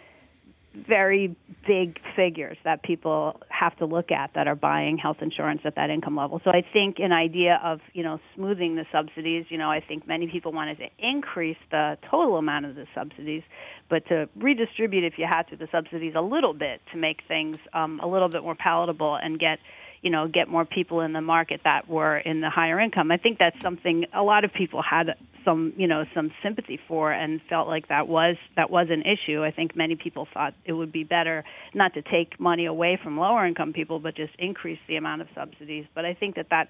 very 0.88 1.36
big 1.66 2.00
figures 2.16 2.58
that 2.64 2.84
people 2.84 3.40
have 3.50 3.76
to 3.78 3.86
look 3.86 4.12
at 4.12 4.32
that 4.36 4.48
are 4.48 4.56
buying 4.56 4.98
health 4.98 5.18
insurance 5.22 5.62
at 5.66 5.76
that 5.76 5.90
income 5.90 6.16
level. 6.16 6.40
So 6.44 6.52
I 6.52 6.64
think 6.74 6.98
an 7.00 7.12
idea 7.12 7.60
of, 7.64 7.80
you 7.94 8.04
know, 8.04 8.20
smoothing 8.36 8.76
the 8.76 8.86
subsidies, 8.92 9.46
you 9.50 9.58
know, 9.58 9.70
I 9.70 9.82
think 9.82 10.08
many 10.08 10.28
people 10.28 10.52
wanted 10.52 10.78
to 10.78 10.88
increase 11.00 11.58
the 11.72 11.98
total 12.10 12.38
amount 12.38 12.66
of 12.66 12.76
the 12.76 12.86
subsidies, 12.94 13.44
but 13.90 14.06
to 14.08 14.30
redistribute 14.36 15.04
if 15.04 15.14
you 15.18 15.26
had 15.28 15.48
to 15.50 15.56
the 15.56 15.68
subsidies 15.72 16.14
a 16.16 16.22
little 16.22 16.54
bit 16.54 16.82
to 16.92 16.98
make 16.98 17.22
things 17.28 17.58
um, 17.74 18.00
a 18.02 18.08
little 18.08 18.30
bit 18.30 18.44
more 18.44 18.56
palatable 18.56 19.16
and 19.16 19.40
get 19.40 19.60
you 20.08 20.12
know 20.12 20.26
get 20.26 20.48
more 20.48 20.64
people 20.64 21.02
in 21.02 21.12
the 21.12 21.20
market 21.20 21.60
that 21.66 21.90
were 21.90 22.18
in 22.18 22.40
the 22.40 22.50
higher 22.50 22.80
income. 22.80 23.12
I 23.12 23.18
think 23.18 23.40
that's 23.40 23.60
something 23.62 24.06
a 24.14 24.24
lot 24.24 24.46
of 24.46 24.54
people 24.54 24.82
had 24.82 25.08
some 25.44 25.74
you 25.76 25.86
know 25.86 26.06
some 26.16 26.32
sympathy 26.42 26.80
for 26.88 27.12
and 27.12 27.42
felt 27.50 27.68
like 27.68 27.90
that 27.90 28.08
was 28.08 28.38
that 28.56 28.70
was 28.70 28.88
an 28.90 29.02
issue. 29.02 29.44
I 29.44 29.52
think 29.52 29.76
many 29.76 29.98
people 29.98 30.26
thought 30.34 30.54
it 30.64 30.72
would 30.72 30.94
be 30.94 31.04
better 31.04 31.44
not 31.74 31.94
to 31.96 32.02
take 32.02 32.40
money 32.40 32.68
away 32.68 32.98
from 33.04 33.20
lower 33.20 33.46
income 33.46 33.74
people 33.74 34.00
but 34.00 34.16
just 34.16 34.32
increase 34.40 34.80
the 34.88 34.96
amount 34.96 35.24
of 35.24 35.28
subsidies. 35.36 35.84
But 35.94 36.06
I 36.06 36.14
think 36.14 36.38
that 36.38 36.48
that 36.52 36.70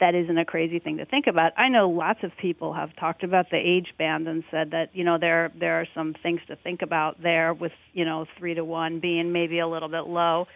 that 0.00 0.14
isn't 0.14 0.38
a 0.38 0.46
crazy 0.46 0.78
thing 0.78 0.96
to 0.96 1.04
think 1.04 1.26
about. 1.26 1.52
I 1.58 1.68
know 1.68 1.90
lots 1.90 2.20
of 2.22 2.30
people 2.40 2.72
have 2.72 2.96
talked 2.96 3.22
about 3.22 3.50
the 3.50 3.58
age 3.58 3.92
band 3.98 4.28
and 4.28 4.44
said 4.50 4.70
that 4.70 4.88
you 4.94 5.04
know 5.04 5.18
there 5.18 5.52
there 5.60 5.78
are 5.78 5.86
some 5.94 6.14
things 6.22 6.40
to 6.48 6.56
think 6.56 6.80
about 6.80 7.22
there 7.22 7.52
with 7.52 7.72
you 7.92 8.06
know 8.06 8.24
3 8.38 8.54
to 8.54 8.64
1 8.64 9.00
being 9.00 9.30
maybe 9.30 9.58
a 9.58 9.68
little 9.68 9.90
bit 9.90 10.06
low 10.06 10.46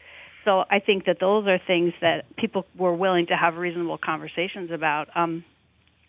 so 0.45 0.65
I 0.71 0.81
think 0.81 1.07
that 1.07 1.19
those 1.21 1.47
are 1.47 1.59
things 1.59 1.93
that 2.01 2.37
people 2.37 2.67
were 2.77 2.95
willing 2.95 3.27
to 3.27 3.37
have 3.37 3.57
reasonable 3.57 3.99
conversations 3.99 4.71
about. 4.71 5.09
Um, 5.17 5.45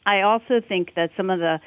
I 0.06 0.22
also 0.22 0.62
think 0.68 0.96
that 0.96 1.12
some 1.16 1.30
of 1.30 1.40
the 1.40 1.60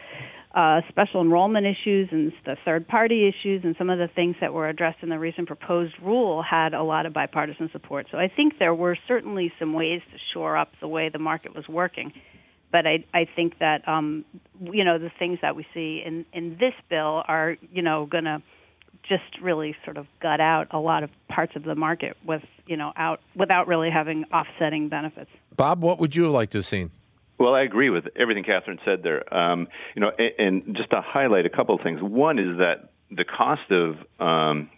uh, 0.54 0.80
special 0.88 1.20
enrollment 1.20 1.66
issues 1.66 2.08
and 2.11 2.32
the 2.44 2.56
third 2.64 2.88
party 2.88 3.28
issues 3.28 3.62
and 3.62 3.76
some 3.76 3.90
of 3.90 3.99
the 3.99 4.08
things 4.08 4.36
that 4.41 4.54
were 4.54 4.69
addressed 4.69 5.02
in 5.02 5.10
the 5.10 5.19
recent 5.19 5.47
proposed 5.47 5.95
rule 6.00 6.43
had 6.43 6.73
a 6.73 6.82
lot 6.82 7.04
of 7.04 7.12
bipartisan 7.12 7.71
support. 7.73 8.06
So 8.10 8.19
I 8.19 8.28
think 8.28 8.58
there 8.58 8.75
were 8.75 8.97
certainly 9.06 9.52
some 9.58 9.75
ways 9.75 10.00
to 10.12 10.19
shore 10.32 10.56
up 10.56 10.73
the 10.80 10.88
way 10.88 11.10
the 11.10 11.19
market 11.19 11.54
was 11.54 11.69
working. 11.69 12.12
But 12.73 12.86
I, 12.86 13.04
I 13.12 13.26
think 13.36 13.58
that 13.58 13.86
um, 13.86 14.25
you 14.60 14.84
know 14.84 14.99
the 14.99 15.10
things 15.19 15.38
that 15.43 15.54
we 15.56 15.67
see 15.73 16.02
in, 16.04 16.25
in 16.32 16.56
this 16.58 16.75
bill 16.88 17.23
are 17.28 17.56
you 17.73 17.82
know 17.82 18.06
going 18.06 18.25
to 18.25 18.43
just 19.08 19.40
really 19.40 19.76
sort 19.84 19.97
of 19.97 20.06
gut 20.21 20.40
out 20.40 20.69
a 20.71 20.78
lot 20.78 21.02
of 21.02 21.10
parts 21.28 21.54
of 21.56 21.62
the 21.62 21.75
market 21.75 22.16
with 22.25 22.42
you 22.66 22.76
know 22.76 22.92
out 22.97 23.21
without 23.34 23.69
really 23.69 23.90
having 23.90 24.25
offsetting 24.32 24.88
benefits. 24.88 25.30
Bob, 25.56 25.82
what 25.82 25.99
would 25.99 26.14
you 26.14 26.25
have 26.25 26.32
liked 26.32 26.52
to 26.52 26.58
have 26.58 26.66
seen? 26.66 26.90
Well, 27.38 27.54
I 27.54 27.62
agree 27.62 27.90
with 27.90 28.08
everything 28.16 28.45
Katherine 28.45 28.78
said 28.84 29.02
there. 29.02 29.32
Um, 29.34 29.69
you 29.95 30.00
know, 30.00 30.10
and, 30.19 30.64
and, 30.66 30.76
just 30.76 30.90
to 30.90 31.02
highlight 31.02 31.45
a 31.45 31.50
couple 31.50 31.75
of 31.75 31.82
things. 31.82 32.00
One 32.00 32.38
is 32.38 32.58
that 32.58 32.90
the 33.10 33.25
cost 33.25 33.71
of 33.71 33.97
um, 34.19 34.71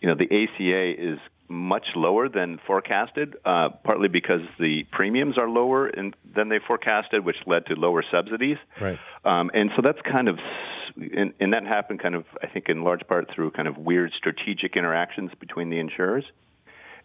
you 0.00 0.08
know 0.08 0.14
the 0.14 0.26
ACA 0.26 1.12
is 1.12 1.18
much 1.48 1.86
lower 1.96 2.28
than 2.28 2.60
forecasted, 2.64 3.34
uh, 3.44 3.70
partly 3.82 4.06
because 4.06 4.40
the 4.60 4.84
premiums 4.92 5.36
are 5.36 5.48
lower 5.48 5.88
in, 5.88 6.14
than 6.34 6.48
they 6.48 6.60
forecasted, 6.64 7.24
which 7.24 7.36
led 7.44 7.66
to 7.66 7.74
lower 7.74 8.04
subsidies. 8.08 8.56
Right. 8.80 8.98
Um, 9.24 9.50
and 9.52 9.70
so 9.74 9.82
that's 9.82 9.98
kind 10.02 10.28
of 10.28 10.38
and, 10.96 11.32
and 11.40 11.52
that 11.52 11.64
happened 11.64 12.00
kind 12.00 12.14
of, 12.14 12.24
I 12.42 12.46
think, 12.46 12.68
in 12.68 12.82
large 12.82 13.06
part 13.06 13.28
through 13.34 13.50
kind 13.52 13.68
of 13.68 13.76
weird 13.76 14.12
strategic 14.16 14.76
interactions 14.76 15.30
between 15.38 15.70
the 15.70 15.78
insurers, 15.78 16.24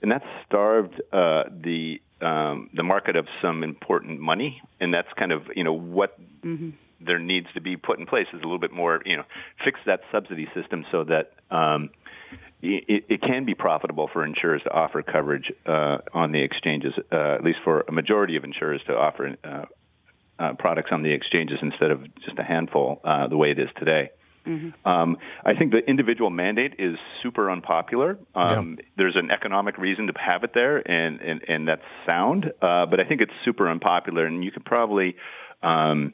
and 0.01 0.11
that 0.11 0.23
starved 0.47 1.01
uh, 1.11 1.43
the 1.49 2.01
um, 2.21 2.69
the 2.73 2.83
market 2.83 3.15
of 3.15 3.27
some 3.41 3.63
important 3.63 4.19
money, 4.19 4.61
and 4.79 4.93
that's 4.93 5.11
kind 5.17 5.31
of 5.31 5.43
you 5.55 5.63
know 5.63 5.73
what. 5.73 6.19
Mm-hmm. 6.41 6.71
There 7.01 7.19
needs 7.19 7.47
to 7.53 7.61
be 7.61 7.75
put 7.75 7.99
in 7.99 8.05
place 8.05 8.25
is 8.33 8.39
a 8.39 8.43
little 8.43 8.57
bit 8.57 8.71
more, 8.71 9.01
you 9.05 9.17
know, 9.17 9.25
fix 9.63 9.79
that 9.85 9.99
subsidy 10.13 10.47
system 10.55 10.85
so 10.91 11.03
that 11.03 11.33
um, 11.51 11.89
it, 12.61 13.05
it, 13.09 13.21
can 13.21 13.45
be 13.45 13.53
profitable 13.53 14.09
for 14.11 14.25
insurers 14.25 14.63
to 14.63 14.71
offer 14.71 15.01
coverage 15.03 15.51
uh, 15.65 15.97
on 16.13 16.31
the 16.31 16.41
exchanges, 16.41 16.93
uh, 17.11 17.35
at 17.35 17.43
least 17.43 17.59
for 17.63 17.83
a 17.87 17.91
majority 17.91 18.37
of 18.37 18.43
insurers 18.43 18.81
to 18.87 18.93
offer 18.95 19.35
uh, 19.43 19.65
uh, 20.39 20.53
products 20.53 20.89
on 20.91 21.03
the 21.03 21.11
exchanges 21.11 21.59
instead 21.61 21.91
of 21.91 22.03
just 22.21 22.37
a 22.37 22.43
handful, 22.43 22.99
uh, 23.03 23.27
the 23.27 23.37
way 23.37 23.51
it 23.51 23.59
is 23.59 23.69
today. 23.77 24.09
Mm-hmm. 24.45 24.87
Um, 24.87 25.17
I 25.43 25.55
think 25.55 25.71
the 25.71 25.79
individual 25.89 26.29
mandate 26.29 26.75
is 26.77 26.97
super 27.23 27.49
unpopular. 27.49 28.19
Um, 28.35 28.77
yeah. 28.77 28.85
There's 28.97 29.15
an 29.15 29.31
economic 29.31 29.77
reason 29.77 30.07
to 30.07 30.13
have 30.19 30.43
it 30.43 30.53
there, 30.53 30.77
and 30.89 31.19
and, 31.19 31.41
and 31.47 31.67
that's 31.67 31.85
sound. 32.05 32.51
Uh, 32.61 32.85
but 32.85 32.99
I 32.99 33.05
think 33.05 33.21
it's 33.21 33.33
super 33.43 33.67
unpopular, 33.67 34.25
and 34.25 34.43
you 34.43 34.51
could 34.51 34.65
probably 34.65 35.15
um, 35.63 36.13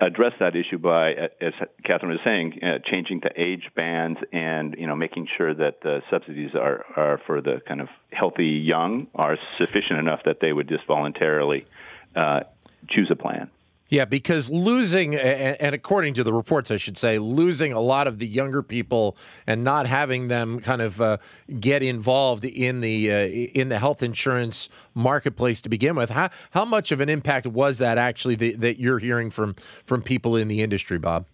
address 0.00 0.32
that 0.40 0.54
issue 0.54 0.78
by, 0.78 1.12
as 1.40 1.52
Katherine 1.84 2.12
was 2.12 2.20
saying, 2.24 2.58
uh, 2.62 2.78
changing 2.84 3.22
to 3.22 3.30
age 3.36 3.70
bands 3.74 4.20
and 4.32 4.74
you 4.78 4.86
know 4.86 4.94
making 4.94 5.28
sure 5.36 5.54
that 5.54 5.80
the 5.82 6.02
subsidies 6.10 6.54
are 6.54 6.84
are 6.96 7.20
for 7.26 7.40
the 7.40 7.60
kind 7.66 7.80
of 7.80 7.88
healthy 8.12 8.46
young 8.46 9.08
are 9.14 9.38
sufficient 9.58 9.98
enough 9.98 10.20
that 10.24 10.38
they 10.40 10.52
would 10.52 10.68
just 10.68 10.86
voluntarily 10.86 11.66
uh, 12.14 12.40
choose 12.88 13.08
a 13.10 13.16
plan. 13.16 13.50
Yeah, 13.92 14.06
because 14.06 14.48
losing, 14.48 15.14
and 15.16 15.74
according 15.74 16.14
to 16.14 16.24
the 16.24 16.32
reports, 16.32 16.70
I 16.70 16.78
should 16.78 16.96
say, 16.96 17.18
losing 17.18 17.74
a 17.74 17.80
lot 17.80 18.06
of 18.06 18.18
the 18.18 18.26
younger 18.26 18.62
people 18.62 19.18
and 19.46 19.62
not 19.64 19.86
having 19.86 20.28
them 20.28 20.60
kind 20.60 20.80
of 20.80 20.98
uh, 20.98 21.18
get 21.60 21.82
involved 21.82 22.46
in 22.46 22.80
the 22.80 23.12
uh, 23.12 23.16
in 23.26 23.68
the 23.68 23.78
health 23.78 24.02
insurance 24.02 24.70
marketplace 24.94 25.60
to 25.60 25.68
begin 25.68 25.94
with. 25.94 26.08
How 26.08 26.30
how 26.52 26.64
much 26.64 26.90
of 26.90 27.00
an 27.00 27.10
impact 27.10 27.46
was 27.46 27.76
that 27.78 27.98
actually 27.98 28.36
that, 28.36 28.62
that 28.62 28.80
you're 28.80 28.98
hearing 28.98 29.28
from 29.30 29.52
from 29.84 30.00
people 30.00 30.36
in 30.36 30.48
the 30.48 30.62
industry, 30.62 30.96
Bob? 30.96 31.26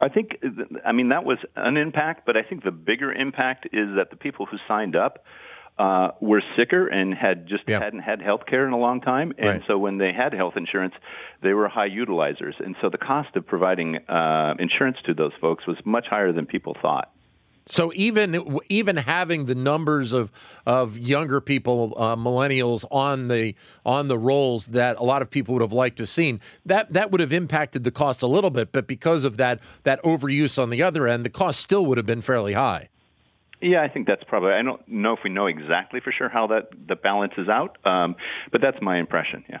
I 0.00 0.08
think, 0.08 0.38
I 0.84 0.92
mean, 0.92 1.10
that 1.10 1.24
was 1.24 1.38
an 1.56 1.76
impact, 1.76 2.26
but 2.26 2.36
I 2.36 2.42
think 2.42 2.64
the 2.64 2.70
bigger 2.70 3.12
impact 3.12 3.66
is 3.72 3.94
that 3.96 4.10
the 4.10 4.16
people 4.16 4.44
who 4.44 4.58
signed 4.66 4.96
up 4.96 5.24
uh, 5.78 6.10
were 6.20 6.42
sicker 6.56 6.86
and 6.86 7.14
had 7.14 7.46
just 7.48 7.64
yeah. 7.66 7.80
hadn't 7.80 8.00
had 8.00 8.22
health 8.22 8.42
care 8.46 8.66
in 8.66 8.72
a 8.72 8.78
long 8.78 9.00
time. 9.00 9.32
And 9.38 9.46
right. 9.46 9.62
so 9.66 9.76
when 9.76 9.98
they 9.98 10.12
had 10.12 10.32
health 10.32 10.54
insurance, 10.56 10.94
they 11.42 11.52
were 11.52 11.68
high 11.68 11.88
utilizers. 11.88 12.54
And 12.64 12.76
so 12.80 12.90
the 12.90 12.98
cost 12.98 13.34
of 13.36 13.46
providing 13.46 13.96
uh, 14.08 14.54
insurance 14.58 14.98
to 15.06 15.14
those 15.14 15.32
folks 15.40 15.66
was 15.66 15.76
much 15.84 16.06
higher 16.08 16.32
than 16.32 16.46
people 16.46 16.76
thought. 16.80 17.10
So 17.66 17.92
even 17.94 18.58
even 18.68 18.98
having 18.98 19.46
the 19.46 19.54
numbers 19.54 20.12
of 20.12 20.30
of 20.66 20.98
younger 20.98 21.40
people, 21.40 21.94
uh, 21.96 22.14
millennials 22.14 22.84
on 22.90 23.28
the 23.28 23.54
on 23.86 24.08
the 24.08 24.18
rolls 24.18 24.66
that 24.66 24.98
a 24.98 25.02
lot 25.02 25.22
of 25.22 25.30
people 25.30 25.54
would 25.54 25.62
have 25.62 25.72
liked 25.72 25.96
to 25.96 26.02
have 26.02 26.10
seen, 26.10 26.40
that 26.66 26.92
that 26.92 27.10
would 27.10 27.22
have 27.22 27.32
impacted 27.32 27.82
the 27.82 27.90
cost 27.90 28.22
a 28.22 28.26
little 28.26 28.50
bit. 28.50 28.70
But 28.70 28.86
because 28.86 29.24
of 29.24 29.38
that 29.38 29.60
that 29.84 30.02
overuse 30.02 30.62
on 30.62 30.68
the 30.68 30.82
other 30.82 31.08
end, 31.08 31.24
the 31.24 31.30
cost 31.30 31.58
still 31.58 31.86
would 31.86 31.96
have 31.96 32.06
been 32.06 32.20
fairly 32.20 32.52
high. 32.52 32.90
Yeah, 33.64 33.82
I 33.82 33.88
think 33.88 34.06
that's 34.06 34.22
probably. 34.24 34.52
I 34.52 34.60
don't 34.60 34.86
know 34.86 35.14
if 35.14 35.20
we 35.24 35.30
know 35.30 35.46
exactly 35.46 36.00
for 36.00 36.12
sure 36.12 36.28
how 36.28 36.48
that 36.48 36.68
the 36.86 36.96
balances 36.96 37.48
out, 37.48 37.78
um, 37.86 38.14
but 38.52 38.60
that's 38.60 38.76
my 38.82 38.98
impression. 38.98 39.42
Yeah. 39.48 39.60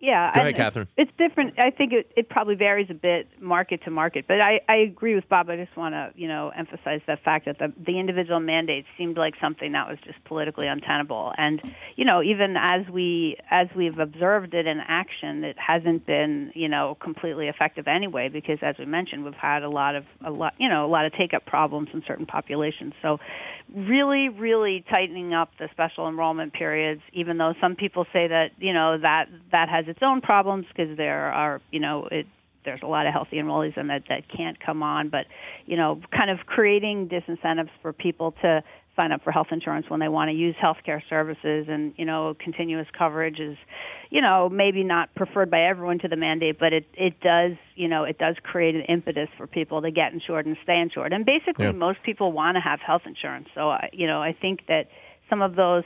Yeah, 0.00 0.32
go 0.34 0.40
ahead, 0.40 0.56
Katherine. 0.56 0.88
It's 0.96 1.10
different. 1.18 1.58
I 1.58 1.70
think 1.70 1.92
it, 1.92 2.10
it 2.16 2.28
probably 2.28 2.54
varies 2.54 2.88
a 2.90 2.94
bit 2.94 3.28
market 3.40 3.82
to 3.84 3.90
market, 3.90 4.26
but 4.26 4.40
I, 4.40 4.60
I 4.68 4.76
agree 4.76 5.14
with 5.14 5.28
Bob. 5.28 5.50
I 5.50 5.56
just 5.56 5.76
want 5.76 5.94
to 5.94 6.12
you 6.14 6.28
know 6.28 6.50
emphasize 6.56 7.00
the 7.06 7.16
fact 7.16 7.46
that 7.46 7.58
the 7.58 7.72
the 7.84 7.98
individual 7.98 8.40
mandates 8.40 8.88
seemed 8.96 9.16
like 9.16 9.34
something 9.40 9.72
that 9.72 9.88
was 9.88 9.98
just 10.04 10.22
politically 10.24 10.66
untenable, 10.66 11.32
and 11.36 11.60
you 11.96 12.04
know 12.04 12.22
even 12.22 12.56
as 12.56 12.86
we 12.88 13.36
as 13.50 13.68
we've 13.76 13.98
observed 13.98 14.54
it 14.54 14.66
in 14.66 14.80
action, 14.80 15.44
it 15.44 15.58
hasn't 15.58 16.06
been 16.06 16.52
you 16.54 16.68
know 16.68 16.96
completely 17.00 17.48
effective 17.48 17.88
anyway 17.88 18.28
because 18.28 18.58
as 18.62 18.76
we 18.78 18.84
mentioned, 18.84 19.24
we've 19.24 19.34
had 19.34 19.62
a 19.62 19.70
lot 19.70 19.94
of 19.94 20.04
a 20.24 20.30
lot 20.30 20.54
you 20.58 20.68
know 20.68 20.84
a 20.84 20.88
lot 20.88 21.06
of 21.06 21.12
take 21.12 21.34
up 21.34 21.44
problems 21.46 21.88
in 21.92 22.02
certain 22.06 22.26
populations. 22.26 22.94
So 23.02 23.18
really, 23.72 24.28
really 24.28 24.84
tightening 24.90 25.32
up 25.34 25.50
the 25.58 25.68
special 25.72 26.08
enrollment 26.08 26.52
periods, 26.52 27.02
even 27.12 27.38
though 27.38 27.54
some 27.60 27.76
people 27.76 28.04
say 28.12 28.28
that 28.28 28.50
you 28.58 28.72
know 28.72 28.98
that 28.98 29.26
that 29.52 29.68
has 29.68 29.86
its 29.88 30.00
own 30.02 30.20
problems 30.20 30.66
because 30.68 30.96
there 30.96 31.32
are 31.32 31.60
you 31.70 31.80
know 31.80 32.08
it 32.10 32.26
there's 32.64 32.82
a 32.82 32.86
lot 32.86 33.06
of 33.06 33.12
healthy 33.12 33.36
enrollees 33.36 33.76
and 33.76 33.90
that 33.90 34.04
that 34.08 34.22
can't 34.34 34.58
come 34.58 34.82
on, 34.82 35.08
but 35.08 35.26
you 35.66 35.76
know, 35.76 36.00
kind 36.16 36.30
of 36.30 36.46
creating 36.46 37.08
disincentives 37.08 37.70
for 37.82 37.92
people 37.92 38.32
to 38.42 38.62
sign 38.96 39.12
up 39.12 39.22
for 39.22 39.32
health 39.32 39.48
insurance 39.50 39.86
when 39.88 40.00
they 40.00 40.08
want 40.08 40.28
to 40.30 40.34
use 40.36 40.54
healthcare 40.62 41.00
services. 41.08 41.66
And 41.68 41.94
you 41.96 42.04
know 42.04 42.34
continuous 42.38 42.86
coverage 42.96 43.40
is 43.40 43.56
you 44.10 44.20
know 44.20 44.48
maybe 44.48 44.84
not 44.84 45.14
preferred 45.14 45.50
by 45.50 45.62
everyone 45.62 45.98
to 46.00 46.08
the 46.08 46.16
mandate 46.16 46.58
but 46.58 46.72
it 46.72 46.86
it 46.94 47.20
does 47.20 47.52
you 47.74 47.88
know 47.88 48.04
it 48.04 48.18
does 48.18 48.36
create 48.42 48.74
an 48.74 48.82
impetus 48.82 49.28
for 49.36 49.46
people 49.46 49.82
to 49.82 49.90
get 49.90 50.12
insured 50.12 50.46
and 50.46 50.56
stay 50.62 50.78
insured. 50.80 51.12
And 51.12 51.24
basically 51.26 51.66
Yeah. 51.66 51.72
most 51.72 52.02
people 52.02 52.32
want 52.32 52.56
to 52.56 52.60
have 52.60 52.80
health 52.80 53.02
insurance. 53.06 53.48
So 53.54 53.70
I 53.70 53.90
you 53.92 54.06
know 54.06 54.22
I 54.22 54.32
think 54.32 54.66
that 54.68 54.88
some 55.28 55.42
of 55.42 55.56
those 55.56 55.84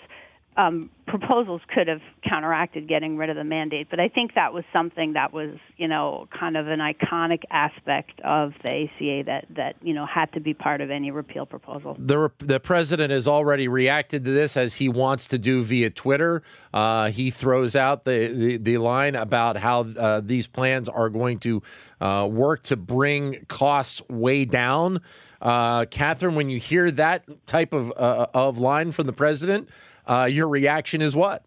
um, 0.56 0.90
proposals 1.08 1.60
could 1.74 1.88
have 1.88 2.00
counteracted 2.28 2.88
getting 2.88 3.16
rid 3.16 3.30
of 3.30 3.36
the 3.36 3.44
mandate, 3.44 3.88
but 3.90 3.98
I 3.98 4.08
think 4.08 4.34
that 4.34 4.52
was 4.52 4.64
something 4.72 5.14
that 5.14 5.32
was, 5.32 5.56
you 5.76 5.88
know, 5.88 6.28
kind 6.38 6.56
of 6.56 6.68
an 6.68 6.78
iconic 6.78 7.42
aspect 7.50 8.20
of 8.20 8.52
the 8.62 8.84
ACA 8.84 9.24
that 9.26 9.46
that 9.56 9.76
you 9.82 9.94
know 9.94 10.06
had 10.06 10.32
to 10.34 10.40
be 10.40 10.54
part 10.54 10.80
of 10.80 10.90
any 10.90 11.10
repeal 11.10 11.46
proposal. 11.46 11.96
The, 11.98 12.30
the 12.38 12.60
president 12.60 13.10
has 13.10 13.26
already 13.26 13.68
reacted 13.68 14.24
to 14.24 14.30
this 14.30 14.56
as 14.56 14.76
he 14.76 14.88
wants 14.88 15.26
to 15.28 15.38
do 15.38 15.62
via 15.62 15.90
Twitter. 15.90 16.42
Uh, 16.72 17.10
he 17.10 17.30
throws 17.30 17.74
out 17.74 18.04
the, 18.04 18.28
the, 18.28 18.56
the 18.58 18.78
line 18.78 19.14
about 19.14 19.56
how 19.56 19.80
uh, 19.80 20.20
these 20.22 20.46
plans 20.46 20.88
are 20.88 21.08
going 21.08 21.38
to 21.40 21.62
uh, 22.00 22.28
work 22.30 22.62
to 22.64 22.76
bring 22.76 23.44
costs 23.48 24.02
way 24.08 24.44
down. 24.44 25.00
Uh, 25.40 25.84
Katherine, 25.86 26.34
when 26.34 26.48
you 26.48 26.58
hear 26.58 26.90
that 26.90 27.24
type 27.46 27.72
of, 27.72 27.92
uh, 27.96 28.26
of 28.34 28.58
line 28.58 28.92
from 28.92 29.06
the 29.06 29.12
president, 29.12 29.68
uh, 30.08 30.24
your 30.24 30.48
reaction 30.48 31.02
is 31.02 31.14
what? 31.14 31.44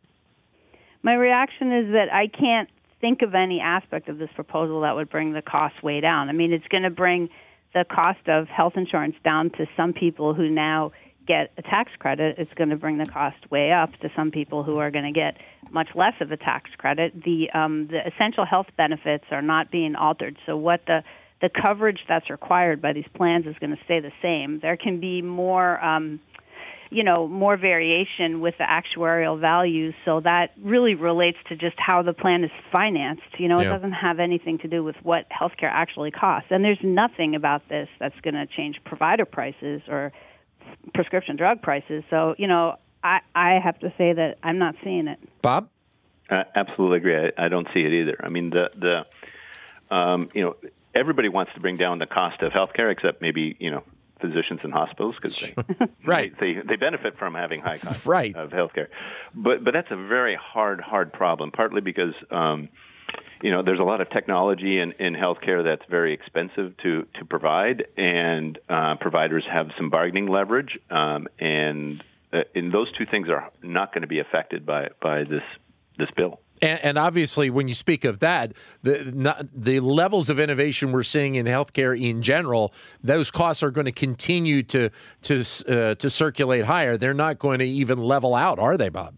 My 1.03 1.15
reaction 1.15 1.71
is 1.71 1.91
that 1.93 2.13
I 2.13 2.27
can't 2.27 2.69
think 2.99 3.23
of 3.23 3.33
any 3.33 3.59
aspect 3.59 4.07
of 4.07 4.19
this 4.19 4.29
proposal 4.35 4.81
that 4.81 4.95
would 4.95 5.09
bring 5.09 5.33
the 5.33 5.41
cost 5.41 5.81
way 5.81 5.99
down. 5.99 6.29
I 6.29 6.33
mean, 6.33 6.53
it's 6.53 6.67
going 6.67 6.83
to 6.83 6.91
bring 6.91 7.29
the 7.73 7.83
cost 7.83 8.27
of 8.27 8.47
health 8.47 8.73
insurance 8.75 9.15
down 9.23 9.49
to 9.51 9.65
some 9.75 9.93
people 9.93 10.33
who 10.33 10.49
now 10.49 10.91
get 11.25 11.51
a 11.57 11.61
tax 11.61 11.91
credit. 11.97 12.35
It's 12.37 12.53
going 12.53 12.69
to 12.69 12.75
bring 12.75 12.97
the 12.97 13.05
cost 13.05 13.49
way 13.49 13.71
up 13.71 13.97
to 13.99 14.11
some 14.15 14.31
people 14.31 14.63
who 14.63 14.77
are 14.77 14.91
going 14.91 15.05
to 15.05 15.11
get 15.11 15.37
much 15.71 15.89
less 15.95 16.13
of 16.19 16.31
a 16.31 16.37
tax 16.37 16.69
credit. 16.77 17.23
The 17.23 17.49
um, 17.51 17.87
the 17.87 18.05
essential 18.05 18.45
health 18.45 18.67
benefits 18.77 19.25
are 19.31 19.41
not 19.41 19.71
being 19.71 19.95
altered. 19.95 20.37
So 20.45 20.55
what 20.57 20.85
the 20.85 21.03
the 21.41 21.49
coverage 21.49 22.01
that's 22.07 22.29
required 22.29 22.81
by 22.81 22.93
these 22.93 23.07
plans 23.15 23.47
is 23.47 23.55
going 23.59 23.75
to 23.75 23.83
stay 23.85 23.99
the 23.99 24.11
same. 24.21 24.59
There 24.59 24.77
can 24.77 24.99
be 24.99 25.21
more. 25.21 25.83
Um, 25.83 26.19
you 26.91 27.03
know 27.03 27.27
more 27.27 27.57
variation 27.57 28.41
with 28.41 28.53
the 28.57 28.65
actuarial 28.65 29.39
values 29.39 29.95
so 30.05 30.19
that 30.19 30.51
really 30.61 30.93
relates 30.93 31.37
to 31.49 31.55
just 31.55 31.75
how 31.79 32.01
the 32.03 32.13
plan 32.13 32.43
is 32.43 32.51
financed 32.71 33.23
you 33.39 33.47
know 33.47 33.59
Yeah. 33.59 33.69
it 33.69 33.73
doesn't 33.73 33.93
have 33.93 34.19
anything 34.19 34.59
to 34.59 34.67
do 34.67 34.83
with 34.83 34.97
what 35.01 35.25
healthcare 35.29 35.71
actually 35.71 36.11
costs 36.11 36.49
and 36.51 36.63
there's 36.63 36.83
nothing 36.83 37.35
about 37.35 37.67
this 37.69 37.87
that's 37.99 38.19
going 38.21 38.35
to 38.35 38.45
change 38.45 38.79
provider 38.85 39.25
prices 39.25 39.81
or 39.87 40.11
prescription 40.93 41.35
drug 41.37 41.61
prices 41.61 42.03
so 42.09 42.35
you 42.37 42.47
know 42.47 42.75
i 43.03 43.19
i 43.33 43.59
have 43.63 43.79
to 43.79 43.91
say 43.97 44.13
that 44.13 44.37
i'm 44.43 44.59
not 44.59 44.75
seeing 44.83 45.07
it 45.07 45.17
Bob? 45.41 45.69
I 46.29 46.45
absolutely 46.55 46.97
agree. 46.97 47.17
I, 47.17 47.45
I 47.45 47.49
don't 47.49 47.67
see 47.73 47.81
it 47.81 47.91
either. 47.91 48.15
I 48.23 48.29
mean, 48.29 48.51
the 48.51 48.69
the 48.79 49.95
um, 49.95 50.29
you 50.33 50.43
know 50.43 50.55
everybody 50.95 51.27
wants 51.27 51.51
to 51.55 51.59
bring 51.59 51.75
down 51.75 51.99
the 51.99 52.05
cost 52.05 52.41
of 52.41 52.53
healthcare, 52.53 52.89
except 52.89 53.21
maybe 53.21 53.57
you 53.59 53.69
know 53.69 53.83
physicians 54.21 54.59
and 54.63 54.71
hospitals 54.71 55.15
because 55.21 55.37
they 55.39 55.53
Right. 56.05 56.33
they 56.39 56.53
they 56.65 56.75
benefit 56.77 57.17
from 57.17 57.33
having 57.33 57.59
high 57.61 57.77
costs 57.79 58.05
Right. 58.05 58.35
of 58.35 58.51
healthcare. 58.51 58.87
But 59.35 59.63
but 59.63 59.73
that's 59.73 59.91
a 59.91 59.95
very 59.97 60.35
hard 60.35 60.79
hard 60.79 61.11
problem. 61.11 61.51
Partly 61.51 61.81
because 61.81 62.13
um, 62.29 62.69
you 63.41 63.51
know 63.51 63.61
there's 63.63 63.79
a 63.79 63.83
lot 63.83 63.99
of 64.01 64.09
technology 64.09 64.79
in, 64.79 64.93
in 64.93 65.13
healthcare 65.15 65.63
that's 65.63 65.83
very 65.89 66.13
expensive 66.13 66.77
to 66.83 67.05
to 67.15 67.25
provide, 67.25 67.87
and 67.97 68.57
uh, 68.69 68.95
providers 68.95 69.43
have 69.51 69.71
some 69.77 69.89
bargaining 69.89 70.27
leverage, 70.27 70.79
um, 70.89 71.27
and 71.39 72.01
uh, 72.31 72.43
and 72.55 72.71
those 72.71 72.91
two 72.97 73.05
things 73.05 73.27
are 73.29 73.49
not 73.63 73.93
going 73.93 74.03
to 74.03 74.07
be 74.07 74.19
affected 74.19 74.65
by 74.65 74.89
by 75.01 75.23
this 75.23 75.43
this 75.97 76.09
bill. 76.15 76.39
And, 76.61 76.79
and 76.83 76.97
obviously, 76.97 77.49
when 77.49 77.67
you 77.67 77.73
speak 77.73 78.05
of 78.05 78.19
that, 78.19 78.53
the 78.83 79.11
not, 79.15 79.47
the 79.53 79.79
levels 79.79 80.29
of 80.29 80.39
innovation 80.39 80.91
we're 80.91 81.03
seeing 81.03 81.35
in 81.35 81.45
healthcare 81.47 81.99
in 81.99 82.21
general, 82.21 82.73
those 83.03 83.31
costs 83.31 83.63
are 83.63 83.71
going 83.71 83.85
to 83.85 83.91
continue 83.91 84.61
to 84.63 84.89
to 85.23 85.43
uh, 85.67 85.95
to 85.95 86.09
circulate 86.09 86.65
higher. 86.65 86.97
They're 86.97 87.13
not 87.13 87.39
going 87.39 87.59
to 87.59 87.65
even 87.65 87.97
level 87.97 88.35
out, 88.35 88.59
are 88.59 88.77
they, 88.77 88.89
Bob? 88.89 89.15